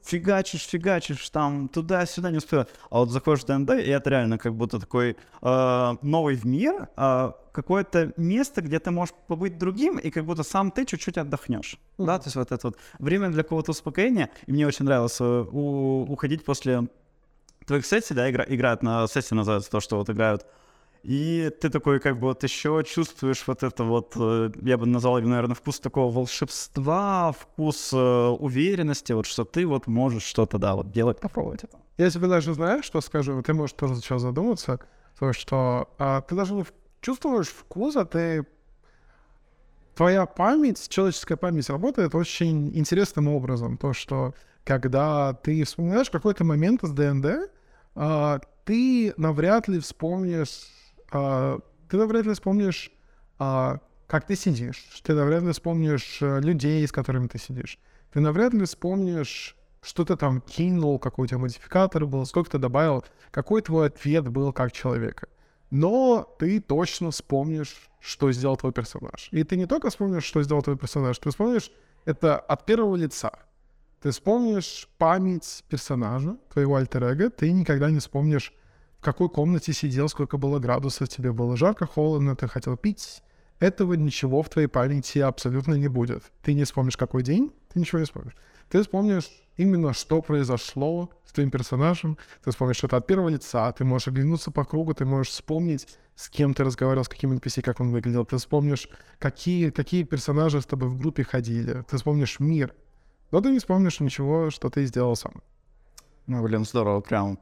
фигачишь, 0.04 0.66
фигачишь, 0.66 1.28
там, 1.30 1.68
туда-сюда, 1.68 2.30
не 2.30 2.38
успеваешь. 2.38 2.68
А 2.90 3.00
вот 3.00 3.10
заходишь 3.10 3.42
в 3.42 3.46
ДНД, 3.46 3.70
и 3.70 3.90
это 3.90 4.10
реально 4.10 4.38
как 4.38 4.54
будто 4.54 4.78
такой 4.78 5.16
а, 5.42 5.96
новый 6.02 6.36
в 6.36 6.44
мир, 6.44 6.88
какое-то 7.58 8.12
место, 8.16 8.62
где 8.62 8.78
ты 8.78 8.92
можешь 8.92 9.14
побыть 9.26 9.58
другим, 9.58 9.98
и 9.98 10.10
как 10.10 10.24
будто 10.24 10.44
сам 10.44 10.70
ты 10.70 10.84
чуть-чуть 10.84 11.18
отдохнешь. 11.18 11.76
Да, 11.98 12.18
то 12.18 12.26
есть 12.26 12.36
вот 12.36 12.52
это 12.52 12.68
вот 12.68 12.78
время 13.00 13.30
для 13.30 13.42
какого-то 13.42 13.72
успокоения. 13.72 14.30
И 14.46 14.52
мне 14.52 14.64
очень 14.64 14.84
нравилось 14.84 15.16
э, 15.20 15.24
у- 15.50 16.04
уходить 16.08 16.44
после 16.44 16.86
твоих 17.68 17.86
сессий, 17.86 18.14
да, 18.14 18.28
игра, 18.28 18.44
играют 18.48 18.82
на 18.82 19.06
сессии, 19.06 19.34
называется 19.34 19.70
то, 19.70 19.80
что 19.80 19.96
вот 19.96 20.10
играют. 20.10 20.46
И 21.04 21.50
ты 21.60 21.70
такой, 21.70 22.00
как 22.00 22.18
бы, 22.18 22.28
вот 22.28 22.42
еще 22.42 22.82
чувствуешь 22.84 23.44
вот 23.46 23.62
это 23.62 23.84
вот, 23.84 24.14
э, 24.16 24.50
я 24.62 24.76
бы 24.76 24.86
назвал, 24.86 25.20
наверное, 25.20 25.54
вкус 25.54 25.78
такого 25.78 26.12
волшебства, 26.12 27.32
вкус 27.32 27.92
э, 27.92 27.96
уверенности, 27.96 29.12
вот 29.12 29.26
что 29.26 29.44
ты 29.44 29.64
вот 29.66 29.86
можешь 29.86 30.24
что-то, 30.24 30.58
да, 30.58 30.74
вот 30.74 30.90
делать, 30.90 31.20
попробовать 31.20 31.64
это. 31.64 31.78
Я 31.98 32.10
тебе 32.10 32.26
даже 32.26 32.52
знаю, 32.54 32.82
что 32.82 33.00
скажу, 33.00 33.40
ты 33.42 33.54
можешь 33.54 33.74
тоже 33.74 33.94
сейчас 33.96 34.22
задуматься, 34.22 34.80
то, 35.18 35.32
что 35.32 35.88
а, 35.98 36.20
ты 36.22 36.34
даже 36.34 36.54
не 36.54 36.64
чувствуешь 37.00 37.48
вкус, 37.48 37.96
а 37.96 38.04
ты... 38.04 38.46
Твоя 39.94 40.26
память, 40.26 40.88
человеческая 40.88 41.36
память 41.36 41.68
работает 41.68 42.14
очень 42.14 42.76
интересным 42.76 43.26
образом. 43.26 43.76
То, 43.76 43.92
что 43.92 44.32
когда 44.62 45.32
ты 45.32 45.64
вспоминаешь 45.64 46.08
какой-то 46.08 46.44
момент 46.44 46.84
из 46.84 46.90
ДНД, 46.90 47.50
а, 48.00 48.40
ты 48.64 49.12
навряд 49.16 49.66
ли 49.66 49.80
вспомнишь... 49.80 50.68
а, 51.10 51.58
ты 51.88 51.96
навряд 51.96 52.26
ли 52.26 52.32
вспомнишь, 52.32 52.92
а, 53.38 53.80
как 54.06 54.24
ты 54.24 54.36
сидишь. 54.36 54.84
Ты 55.02 55.14
навряд 55.14 55.42
ли 55.42 55.50
вспомнишь 55.52 56.18
э, 56.22 56.40
людей, 56.40 56.86
с 56.86 56.92
которыми 56.92 57.26
ты 57.26 57.38
сидишь. 57.38 57.78
Ты 58.12 58.20
навряд 58.20 58.54
ли 58.54 58.64
вспомнишь 58.64 59.56
что 59.80 60.04
ты 60.04 60.16
там 60.16 60.40
кинул, 60.40 60.98
какой 60.98 61.24
у 61.24 61.26
тебя 61.26 61.38
модификатор 61.38 62.04
был, 62.04 62.26
сколько 62.26 62.50
ты 62.50 62.58
добавил, 62.58 63.04
какой 63.30 63.62
твой 63.62 63.86
ответ 63.86 64.28
был 64.28 64.52
как 64.52 64.72
человека. 64.72 65.28
Но 65.70 66.26
ты 66.38 66.60
точно 66.60 67.10
вспомнишь, 67.10 67.88
что 68.00 68.32
сделал 68.32 68.56
твой 68.56 68.72
персонаж. 68.72 69.28
И 69.30 69.44
ты 69.44 69.56
не 69.56 69.66
только 69.66 69.90
вспомнишь, 69.90 70.24
что 70.24 70.42
сделал 70.42 70.62
твой 70.62 70.76
персонаж, 70.76 71.18
ты 71.18 71.30
вспомнишь 71.30 71.70
это 72.04 72.38
от 72.38 72.66
первого 72.66 72.96
лица. 72.96 73.38
Ты 74.00 74.12
вспомнишь 74.12 74.88
память 74.96 75.64
персонажа, 75.68 76.36
твоего 76.52 76.76
альтер 76.76 77.30
ты 77.32 77.50
никогда 77.50 77.90
не 77.90 77.98
вспомнишь, 77.98 78.52
в 79.00 79.02
какой 79.02 79.28
комнате 79.28 79.72
сидел, 79.72 80.08
сколько 80.08 80.38
было 80.38 80.60
градусов, 80.60 81.08
тебе 81.08 81.32
было 81.32 81.56
жарко, 81.56 81.86
холодно, 81.86 82.36
ты 82.36 82.46
хотел 82.46 82.76
пить. 82.76 83.22
Этого 83.58 83.94
ничего 83.94 84.42
в 84.42 84.48
твоей 84.48 84.68
памяти 84.68 85.18
абсолютно 85.18 85.74
не 85.74 85.88
будет. 85.88 86.22
Ты 86.42 86.54
не 86.54 86.62
вспомнишь, 86.62 86.96
какой 86.96 87.24
день, 87.24 87.52
ты 87.72 87.80
ничего 87.80 87.98
не 87.98 88.04
вспомнишь. 88.04 88.36
Ты 88.68 88.82
вспомнишь 88.82 89.28
именно, 89.56 89.92
что 89.92 90.22
произошло 90.22 91.10
с 91.24 91.32
твоим 91.32 91.50
персонажем, 91.50 92.18
ты 92.44 92.52
вспомнишь 92.52 92.76
что-то 92.76 92.98
от 92.98 93.06
первого 93.06 93.30
лица, 93.30 93.72
ты 93.72 93.84
можешь 93.84 94.08
оглянуться 94.08 94.52
по 94.52 94.64
кругу, 94.64 94.94
ты 94.94 95.04
можешь 95.06 95.32
вспомнить, 95.32 95.88
с 96.14 96.28
кем 96.28 96.54
ты 96.54 96.62
разговаривал, 96.62 97.04
с 97.04 97.08
каким 97.08 97.32
NPC, 97.32 97.62
как 97.62 97.80
он 97.80 97.90
выглядел, 97.90 98.24
ты 98.24 98.36
вспомнишь, 98.36 98.88
какие, 99.18 99.70
какие 99.70 100.04
персонажи 100.04 100.60
с 100.60 100.66
тобой 100.66 100.88
в 100.88 100.98
группе 100.98 101.24
ходили, 101.24 101.82
ты 101.88 101.96
вспомнишь 101.96 102.38
мир, 102.38 102.74
но 103.30 103.40
ты 103.40 103.50
не 103.50 103.58
вспомнишь 103.58 104.00
ничего, 104.00 104.50
что 104.50 104.70
ты 104.70 104.84
сделал 104.84 105.16
сам. 105.16 105.34
Ну, 106.26 106.42
блин, 106.42 106.64
здорово, 106.64 107.00
прям. 107.00 107.38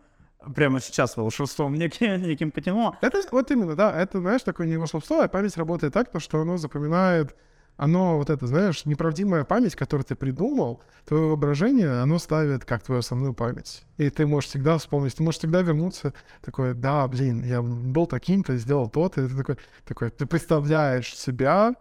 Прямо 0.55 0.81
сейчас 0.81 1.17
волшебством 1.17 1.75
неким, 1.75 2.23
неким 2.23 2.51
потянуло. 2.51 2.97
Это 3.01 3.21
вот 3.33 3.51
именно, 3.51 3.75
да, 3.75 4.01
это, 4.01 4.21
знаешь, 4.21 4.43
такое 4.43 4.67
не 4.67 4.77
волшебство, 4.77 5.21
а 5.21 5.29
память 5.29 5.57
работает 5.57 5.93
так, 5.93 6.11
то, 6.11 6.21
что 6.21 6.41
оно 6.41 6.57
запоминает, 6.57 7.35
оно 7.77 8.17
вот 8.17 8.31
это, 8.31 8.47
знаешь, 8.47 8.85
неправдимая 8.85 9.45
память, 9.45 9.75
которую 9.75 10.05
ты 10.05 10.15
придумал, 10.15 10.83
твое 11.05 11.25
воображение, 11.29 12.01
оно 12.01 12.19
ставит 12.19 12.65
как 12.65 12.83
твою 12.83 13.01
основную 13.01 13.35
память. 13.35 13.85
И 13.99 14.09
ты 14.09 14.27
можешь 14.27 14.51
всегда 14.51 14.79
вспомнить, 14.79 15.17
ты 15.17 15.23
можешь 15.23 15.41
всегда 15.41 15.63
вернуться, 15.63 16.15
такой, 16.43 16.75
да, 16.75 17.07
блин, 17.09 17.45
я 17.45 17.61
был 17.61 18.07
таким-то, 18.07 18.57
сделал 18.57 18.89
то-то, 18.89 19.23
и 19.23 19.29
ты 19.29 19.37
такой, 19.37 19.59
такой, 19.85 20.11
ты 20.11 20.27
представляешь 20.27 21.15
себя 21.17 21.75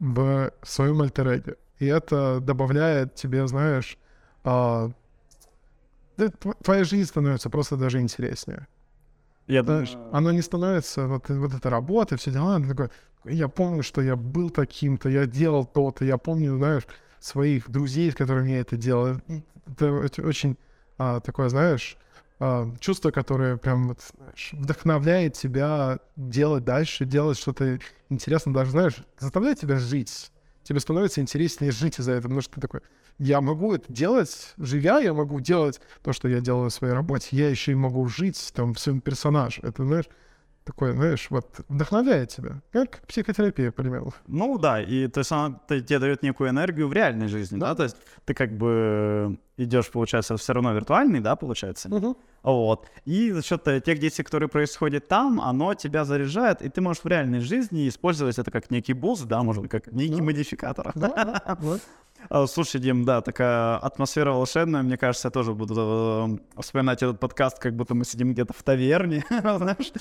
в 0.00 0.50
своем 0.62 1.02
альтер 1.02 1.56
И 1.84 1.86
это 1.86 2.40
добавляет 2.40 3.14
тебе, 3.14 3.46
знаешь, 3.46 3.98
а, 4.42 4.90
твоя 6.62 6.84
жизнь 6.84 7.08
становится 7.08 7.50
просто 7.50 7.76
даже 7.76 8.00
интереснее. 8.00 8.66
Я 9.46 9.62
Знаешь, 9.62 9.92
думаю, 9.92 10.08
оно 10.16 10.32
не 10.32 10.40
становится, 10.42 11.06
вот, 11.06 11.28
вот 11.28 11.54
эта 11.54 11.68
работа, 11.68 12.16
все 12.16 12.30
дела, 12.30 12.58
ты 12.58 12.68
такой, 12.68 12.88
я 13.24 13.48
помню, 13.48 13.82
что 13.82 14.00
я 14.00 14.16
был 14.16 14.48
таким-то, 14.48 15.08
я 15.10 15.26
делал 15.26 15.66
то-то, 15.66 16.04
я 16.04 16.16
помню, 16.16 16.56
знаешь, 16.56 16.84
своих 17.20 17.70
друзей, 17.70 18.10
с 18.10 18.14
которыми 18.14 18.50
я 18.50 18.60
это 18.60 18.76
делал. 18.76 19.18
Это 19.66 19.86
оч- 19.86 20.22
очень 20.22 20.56
а, 20.96 21.20
такое, 21.20 21.48
знаешь, 21.50 21.98
а, 22.40 22.70
чувство, 22.80 23.10
которое 23.10 23.56
прям 23.58 23.88
вот, 23.88 24.00
знаешь, 24.16 24.50
вдохновляет 24.52 25.34
тебя 25.34 25.98
делать 26.16 26.64
дальше, 26.64 27.04
делать 27.04 27.36
что-то 27.38 27.78
интересное, 28.08 28.54
даже, 28.54 28.70
знаешь, 28.70 28.96
заставляет 29.18 29.60
тебя 29.60 29.76
жить. 29.76 30.30
Тебе 30.64 30.80
становится 30.80 31.20
интереснее 31.20 31.70
жить 31.70 32.00
из-за 32.00 32.12
этого, 32.12 32.22
потому 32.22 32.40
что 32.40 32.54
ты 32.54 32.60
такой, 32.60 32.80
я 33.18 33.40
могу 33.40 33.74
это 33.74 33.92
делать, 33.92 34.54
живя, 34.56 34.98
я 34.98 35.14
могу 35.14 35.38
делать 35.38 35.80
то, 36.02 36.12
что 36.12 36.26
я 36.26 36.40
делаю 36.40 36.70
в 36.70 36.74
своей 36.74 36.94
работе, 36.94 37.28
я 37.32 37.48
еще 37.48 37.72
и 37.72 37.76
могу 37.76 38.08
жить 38.08 38.50
там 38.54 38.74
в 38.74 38.80
своем 38.80 39.00
персонаже. 39.00 39.60
Это, 39.62 39.84
знаешь, 39.84 40.06
такое, 40.64 40.92
знаешь, 40.92 41.26
вот 41.30 41.60
вдохновляет 41.68 42.30
тебя. 42.30 42.62
Как 42.72 43.00
психотерапия, 43.06 43.70
к 43.70 43.74
примеру. 43.74 44.12
Ну 44.26 44.58
да, 44.58 44.80
и 44.82 45.08
то 45.08 45.20
есть 45.20 45.32
она 45.32 45.60
тебе 45.68 45.98
дает 45.98 46.22
некую 46.22 46.50
энергию 46.50 46.88
в 46.88 46.92
реальной 46.92 47.28
жизни, 47.28 47.58
да, 47.58 47.74
то 47.74 47.82
есть 47.84 47.96
ты 48.24 48.34
как 48.34 48.56
бы 48.56 49.38
идешь, 49.56 49.90
получается, 49.90 50.36
все 50.36 50.52
равно 50.52 50.72
виртуальный, 50.72 51.20
да, 51.20 51.36
получается, 51.36 51.88
вот, 52.42 52.86
и 53.04 53.30
за 53.30 53.42
счет 53.42 53.68
э, 53.68 53.80
тех 53.80 53.98
действий, 53.98 54.24
которые 54.24 54.48
происходят 54.48 55.06
там, 55.08 55.40
оно 55.40 55.74
тебя 55.74 56.04
заряжает, 56.04 56.60
и 56.62 56.68
ты 56.68 56.80
можешь 56.80 57.04
в 57.04 57.06
реальной 57.06 57.40
жизни 57.40 57.88
использовать 57.88 58.38
это 58.38 58.50
как 58.50 58.70
некий 58.70 58.94
буст, 58.94 59.26
да, 59.26 59.42
может 59.42 59.62
быть, 59.62 59.70
как 59.70 59.92
некий 59.92 60.16
Да. 60.16 60.22
модификатор. 60.24 60.92
Вот. 60.94 61.14
А, 61.16 61.56
Слушай, 62.46 62.80
Дим, 62.80 63.04
да, 63.04 63.20
такая 63.20 63.76
атмосфера 63.76 64.32
волшебная. 64.32 64.82
Мне 64.82 64.96
кажется, 64.96 65.28
я 65.28 65.30
тоже 65.30 65.52
буду 65.54 66.38
э, 66.56 66.60
вспоминать 66.60 67.02
этот 67.02 67.20
подкаст, 67.20 67.58
как 67.58 67.74
будто 67.76 67.94
мы 67.94 68.04
сидим 68.04 68.32
где-то 68.32 68.52
в 68.52 68.62
таверне, 68.62 69.24
знаешь. 69.30 69.92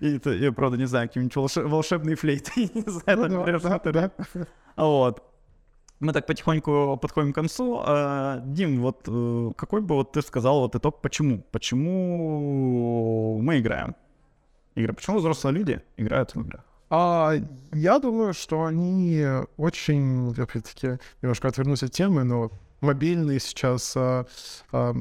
И, 0.00 0.50
правда, 0.50 0.76
не 0.76 0.86
знаю, 0.86 1.08
какие-нибудь 1.08 1.36
волше- 1.36 1.66
волшебные 1.66 2.16
флейты, 2.16 2.70
не 2.74 2.82
знаю, 2.90 3.18
Ну. 3.28 3.44
Вот. 4.76 5.22
Мы 6.00 6.12
так 6.14 6.26
потихоньку 6.26 6.98
подходим 7.00 7.32
к 7.32 7.34
концу. 7.34 7.82
А, 7.84 8.40
Дим, 8.46 8.80
вот 8.80 9.02
э, 9.06 9.50
какой 9.56 9.82
бы 9.82 9.96
вот 9.96 10.12
ты 10.12 10.22
сказал 10.22 10.60
вот 10.60 10.74
итог, 10.74 11.02
почему? 11.02 11.44
Почему 11.52 13.38
мы 13.42 13.58
играем? 13.58 13.94
Игры. 14.76 14.94
Почему 14.94 15.18
взрослые 15.18 15.54
люди 15.54 15.82
играют 15.98 16.34
в 16.34 16.40
игры? 16.40 16.62
А, 16.90 17.34
я 17.72 17.98
думаю, 18.00 18.34
что 18.34 18.64
они 18.64 19.24
очень, 19.56 20.34
опять-таки, 20.36 20.98
немножко 21.22 21.48
отвернусь 21.48 21.84
от 21.84 21.92
темы, 21.92 22.24
но 22.24 22.50
мобильный 22.80 23.38
сейчас 23.38 23.92
а, 23.96 24.26
а, 24.72 24.94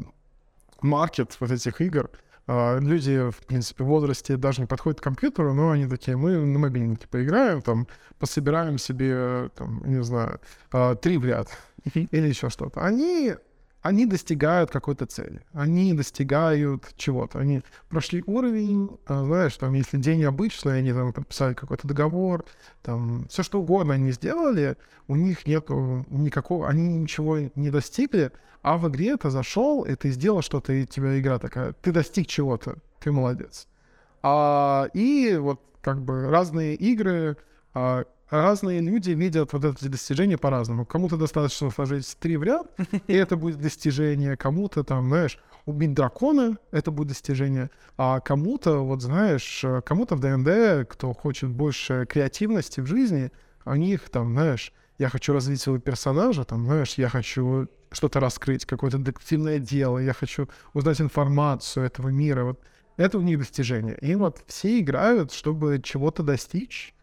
маркет 0.82 1.36
вот 1.39 1.52
этих 1.52 1.82
игр. 1.82 2.10
а, 2.47 2.78
люди, 2.80 3.30
в 3.32 3.45
принципе, 3.45 3.84
в 3.84 3.88
возрасте 3.88 4.38
даже 4.38 4.62
не 4.62 4.67
подходят 4.67 4.99
к 4.99 5.04
компьютеру, 5.04 5.54
но 5.54 5.71
они 5.71 5.88
такие, 5.88 6.15
мы 6.17 6.38
на 6.38 6.60
мобильнике 6.60 7.08
поиграем, 7.08 7.62
там, 7.62 7.88
пособираем 8.19 8.78
себе, 8.78 9.49
там, 9.56 9.82
не 9.86 10.04
знаю, 10.04 10.39
а, 10.71 10.95
три 10.95 11.17
в 11.17 11.25
ряд 11.25 11.49
или 11.93 12.28
еще 12.28 12.49
что-то. 12.49 12.82
Они 12.82 13.34
они 13.81 14.05
достигают 14.05 14.71
какой-то 14.71 15.05
цели, 15.05 15.41
они 15.53 15.93
достигают 15.93 16.93
чего-то, 16.97 17.39
они 17.39 17.61
прошли 17.89 18.23
уровень, 18.25 18.89
а, 19.05 19.23
знаешь, 19.23 19.55
там, 19.55 19.73
если 19.73 19.97
день 19.97 20.23
обычный, 20.25 20.79
они 20.79 20.91
там 20.91 21.13
подписали 21.13 21.53
какой-то 21.53 21.87
договор, 21.87 22.45
там, 22.81 23.25
все 23.29 23.43
что 23.43 23.61
угодно 23.61 23.93
они 23.93 24.11
сделали, 24.11 24.77
у 25.07 25.15
них 25.15 25.47
нету 25.47 26.05
никакого, 26.09 26.67
они 26.67 26.97
ничего 26.97 27.37
не 27.55 27.69
достигли, 27.69 28.31
а 28.61 28.77
в 28.77 28.89
игре 28.89 29.15
ты 29.15 29.29
зашел, 29.29 29.83
и 29.83 29.95
ты 29.95 30.11
сделал 30.11 30.41
что-то, 30.41 30.73
и 30.73 30.85
тебя 30.85 31.17
игра 31.19 31.39
такая, 31.39 31.73
ты 31.73 31.91
достиг 31.91 32.27
чего-то, 32.27 32.75
ты 32.99 33.11
молодец. 33.11 33.67
А, 34.21 34.89
и 34.93 35.37
вот 35.37 35.61
как 35.81 36.01
бы 36.01 36.29
разные 36.29 36.75
игры, 36.75 37.37
а, 37.73 38.03
разные 38.29 38.81
люди 38.81 39.11
видят 39.11 39.53
вот 39.53 39.65
эти 39.65 39.87
достижения 39.87 40.37
по-разному. 40.37 40.85
Кому-то 40.85 41.17
достаточно 41.17 41.69
сложить 41.69 42.17
три 42.19 42.37
в 42.37 42.43
ряд, 42.43 42.67
и 43.07 43.13
это 43.13 43.35
будет 43.35 43.59
достижение. 43.59 44.37
Кому-то 44.37 44.83
там, 44.83 45.07
знаешь, 45.07 45.39
убить 45.65 45.93
дракона, 45.93 46.57
это 46.71 46.91
будет 46.91 47.09
достижение. 47.09 47.69
А 47.97 48.19
кому-то, 48.19 48.79
вот 48.85 49.01
знаешь, 49.01 49.63
кому-то 49.85 50.15
в 50.15 50.19
ДНД, 50.19 50.89
кто 50.89 51.13
хочет 51.13 51.49
больше 51.49 52.05
креативности 52.09 52.81
в 52.81 52.85
жизни, 52.85 53.31
у 53.65 53.75
них 53.75 54.09
там, 54.09 54.33
знаешь, 54.33 54.73
я 54.97 55.09
хочу 55.09 55.33
развить 55.33 55.61
своего 55.61 55.79
персонажа, 55.79 56.43
там, 56.43 56.65
знаешь, 56.65 56.95
я 56.95 57.09
хочу 57.09 57.67
что-то 57.91 58.19
раскрыть, 58.19 58.65
какое-то 58.65 58.97
детективное 58.97 59.59
дело, 59.59 59.97
я 59.97 60.13
хочу 60.13 60.47
узнать 60.73 61.01
информацию 61.01 61.85
этого 61.85 62.09
мира. 62.09 62.43
Вот 62.43 62.59
это 62.97 63.17
у 63.17 63.21
них 63.21 63.39
достижение. 63.39 63.97
И 64.01 64.15
вот 64.15 64.43
все 64.47 64.79
играют, 64.79 65.31
чтобы 65.31 65.79
чего-то 65.81 66.21
достичь, 66.21 66.93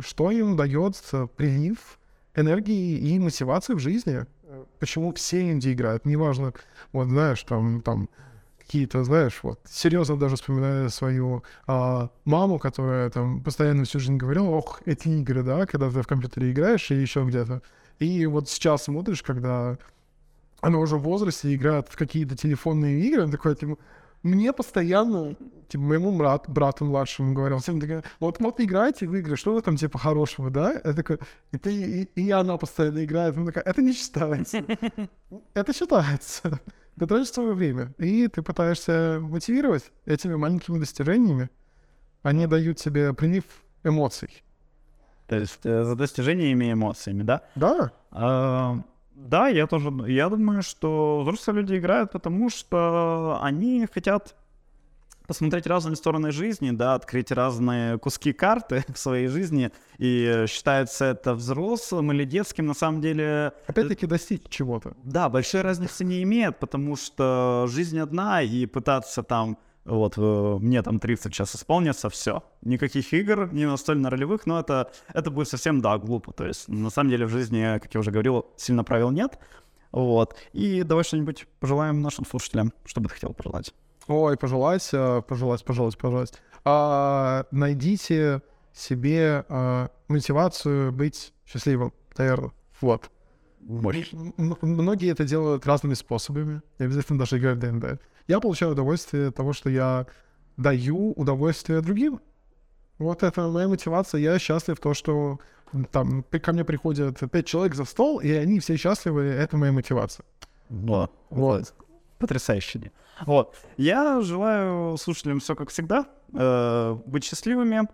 что 0.00 0.30
им 0.30 0.56
дает 0.56 1.00
прилив 1.36 1.98
энергии 2.34 2.98
и 2.98 3.18
мотивации 3.18 3.74
в 3.74 3.78
жизни. 3.78 4.26
Почему 4.80 5.12
все 5.12 5.50
инди 5.50 5.72
играют? 5.72 6.04
Неважно, 6.04 6.52
вот 6.92 7.08
знаешь, 7.08 7.42
там, 7.42 7.80
там 7.82 8.08
какие-то, 8.58 9.02
знаешь, 9.04 9.38
вот, 9.42 9.60
серьезно 9.68 10.18
даже 10.18 10.36
вспоминаю 10.36 10.90
свою 10.90 11.42
а, 11.66 12.10
маму, 12.26 12.58
которая 12.58 13.08
там 13.08 13.42
постоянно 13.42 13.84
всю 13.84 13.98
жизнь 13.98 14.16
говорила, 14.16 14.48
ох, 14.48 14.82
эти 14.84 15.08
игры, 15.08 15.42
да, 15.42 15.64
когда 15.64 15.90
ты 15.90 16.02
в 16.02 16.06
компьютере 16.06 16.52
играешь 16.52 16.90
и 16.90 16.94
еще 16.94 17.24
где-то. 17.24 17.62
И 17.98 18.26
вот 18.26 18.48
сейчас 18.48 18.84
смотришь, 18.84 19.22
когда 19.22 19.78
она 20.60 20.78
уже 20.78 20.96
в 20.96 21.02
возрасте 21.02 21.54
играет 21.54 21.88
в 21.88 21.96
какие-то 21.96 22.36
телефонные 22.36 23.00
игры, 23.00 23.30
такой, 23.30 23.56
типа, 23.56 23.78
мне 24.22 24.52
постоянно, 24.52 25.36
типа, 25.68 25.82
моему 25.82 26.16
брат, 26.16 26.48
брату 26.48 26.84
младшему 26.84 27.34
говорил, 27.34 27.58
всем 27.58 27.80
такая, 27.80 28.02
вот, 28.20 28.40
вот 28.40 28.60
играйте 28.60 29.06
в 29.06 29.14
игры, 29.14 29.36
что 29.36 29.54
вы 29.54 29.62
там, 29.62 29.76
типа, 29.76 29.98
хорошего, 29.98 30.50
да? 30.50 30.72
Я 30.84 30.92
такой, 30.92 31.18
и, 31.52 31.58
ты, 31.58 31.72
и, 31.72 32.02
и 32.20 32.30
она 32.30 32.56
постоянно 32.56 33.04
играет, 33.04 33.36
она 33.36 33.46
такая, 33.46 33.64
это 33.64 33.82
не 33.82 33.92
считается. 33.92 34.64
Это 35.54 35.72
считается. 35.72 36.60
Ты 36.98 37.06
тратишь 37.06 37.30
свое 37.30 37.52
время, 37.52 37.94
и 37.98 38.26
ты 38.26 38.42
пытаешься 38.42 39.18
мотивировать 39.20 39.92
этими 40.04 40.34
маленькими 40.34 40.78
достижениями. 40.78 41.48
Они 42.22 42.46
дают 42.46 42.78
тебе 42.78 43.14
прилив 43.14 43.44
эмоций. 43.84 44.42
То 45.28 45.36
есть 45.36 45.60
э, 45.64 45.84
за 45.84 45.94
достижениями 45.94 46.72
эмоциями, 46.72 47.22
да? 47.22 47.42
Да. 47.54 47.92
А, 48.10 48.82
да, 49.26 49.48
я 49.48 49.66
тоже, 49.66 49.92
я 50.06 50.28
думаю, 50.28 50.62
что 50.62 51.20
взрослые 51.22 51.60
люди 51.60 51.76
играют, 51.76 52.12
потому 52.12 52.50
что 52.50 53.38
они 53.42 53.86
хотят 53.92 54.36
посмотреть 55.26 55.66
разные 55.66 55.96
стороны 55.96 56.30
жизни, 56.30 56.70
да, 56.70 56.94
открыть 56.94 57.30
разные 57.30 57.98
куски 57.98 58.32
карты 58.32 58.84
в 58.94 58.98
своей 58.98 59.26
жизни, 59.26 59.70
и 59.98 60.44
считается 60.48 61.04
это 61.04 61.34
взрослым 61.34 62.12
или 62.12 62.24
детским, 62.24 62.66
на 62.66 62.74
самом 62.74 63.00
деле... 63.00 63.52
Опять-таки 63.66 64.06
достичь 64.06 64.42
чего-то. 64.48 64.96
Да, 65.04 65.28
большой 65.28 65.60
разницы 65.60 66.04
не 66.04 66.22
имеет, 66.22 66.58
потому 66.58 66.96
что 66.96 67.66
жизнь 67.68 67.98
одна, 67.98 68.42
и 68.42 68.66
пытаться 68.66 69.22
там 69.22 69.58
вот, 69.88 70.14
э, 70.16 70.58
мне 70.60 70.82
там 70.82 71.00
30 71.00 71.34
сейчас 71.34 71.56
исполнится, 71.56 72.10
все. 72.10 72.42
Никаких 72.62 73.12
игр, 73.12 73.48
не 73.52 73.66
настольно-ролевых, 73.66 74.46
но 74.46 74.60
это, 74.60 74.90
это 75.14 75.30
будет 75.30 75.48
совсем, 75.48 75.80
да, 75.80 75.98
глупо. 75.98 76.32
То 76.32 76.46
есть, 76.46 76.68
на 76.68 76.90
самом 76.90 77.10
деле, 77.10 77.26
в 77.26 77.30
жизни, 77.30 77.78
как 77.80 77.92
я 77.94 78.00
уже 78.00 78.10
говорил, 78.10 78.46
сильно 78.56 78.84
правил 78.84 79.10
нет. 79.10 79.38
Вот. 79.90 80.36
И 80.52 80.82
давай 80.82 81.04
что-нибудь 81.04 81.46
пожелаем 81.60 82.02
нашим 82.02 82.26
слушателям. 82.26 82.72
Что 82.84 83.00
бы 83.00 83.08
ты 83.08 83.14
хотел 83.14 83.32
пожелать? 83.32 83.72
Ой, 84.06 84.36
пожелать, 84.36 84.88
э, 84.92 85.22
пожелать, 85.26 85.64
пожелать, 85.64 85.96
пожелать. 85.96 86.32
А, 86.64 87.46
найдите 87.50 88.42
себе 88.74 89.44
а, 89.48 89.90
мотивацию 90.08 90.92
быть 90.92 91.32
счастливым, 91.46 91.92
наверное. 92.16 92.52
Вот. 92.80 93.10
Мощь. 93.60 94.12
Многие 94.36 95.10
это 95.10 95.24
делают 95.24 95.66
разными 95.66 95.94
способами, 95.94 96.62
не 96.78 96.86
обязательно 96.86 97.18
даже 97.18 97.38
играть 97.38 97.56
в 97.56 97.60
ДНД. 97.60 98.00
Я 98.28 98.40
получаю 98.40 98.72
удовольствие 98.72 99.28
от 99.28 99.34
того, 99.34 99.52
что 99.52 99.70
я 99.70 100.06
даю 100.58 101.12
удовольствие 101.12 101.80
другим. 101.80 102.20
Вот 102.98 103.22
это 103.22 103.48
моя 103.48 103.68
мотивация. 103.68 104.20
Я 104.20 104.38
счастлив 104.38 104.78
то, 104.78 104.92
что 104.92 105.38
там 105.90 106.22
ко 106.24 106.52
мне 106.52 106.64
приходят 106.64 107.18
пять 107.30 107.46
человек 107.46 107.74
за 107.74 107.84
стол, 107.84 108.20
и 108.20 108.30
они 108.30 108.60
все 108.60 108.76
счастливы. 108.76 109.22
Это 109.22 109.56
моя 109.56 109.72
мотивация. 109.72 110.24
Вот. 110.68 111.10
вот. 111.30 111.74
Потрясающе. 112.18 112.92
Вот. 113.24 113.56
Я 113.76 114.20
желаю 114.20 114.96
слушателям 114.98 115.40
все 115.40 115.54
как 115.54 115.70
всегда. 115.70 116.06
Э, 116.34 116.98
быть 117.06 117.24
счастливыми, 117.24 117.88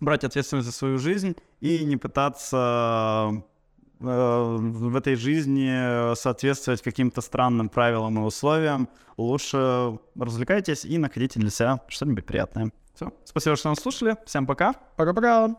брать 0.00 0.24
ответственность 0.24 0.66
за 0.66 0.72
свою 0.72 0.98
жизнь 0.98 1.36
и 1.60 1.84
не 1.84 1.96
пытаться 1.96 3.44
в 4.02 4.96
этой 4.96 5.14
жизни 5.14 6.14
соответствовать 6.14 6.82
каким-то 6.82 7.20
странным 7.20 7.68
правилам 7.68 8.18
и 8.18 8.22
условиям. 8.22 8.88
Лучше 9.16 9.98
развлекайтесь 10.18 10.84
и 10.84 10.98
находите 10.98 11.40
для 11.40 11.50
себя 11.50 11.80
что-нибудь 11.88 12.26
приятное. 12.26 12.72
Все. 12.94 13.12
Спасибо, 13.24 13.56
что 13.56 13.70
нас 13.70 13.78
слушали. 13.78 14.16
Всем 14.26 14.46
пока. 14.46 14.74
Пока-пока. 14.96 15.56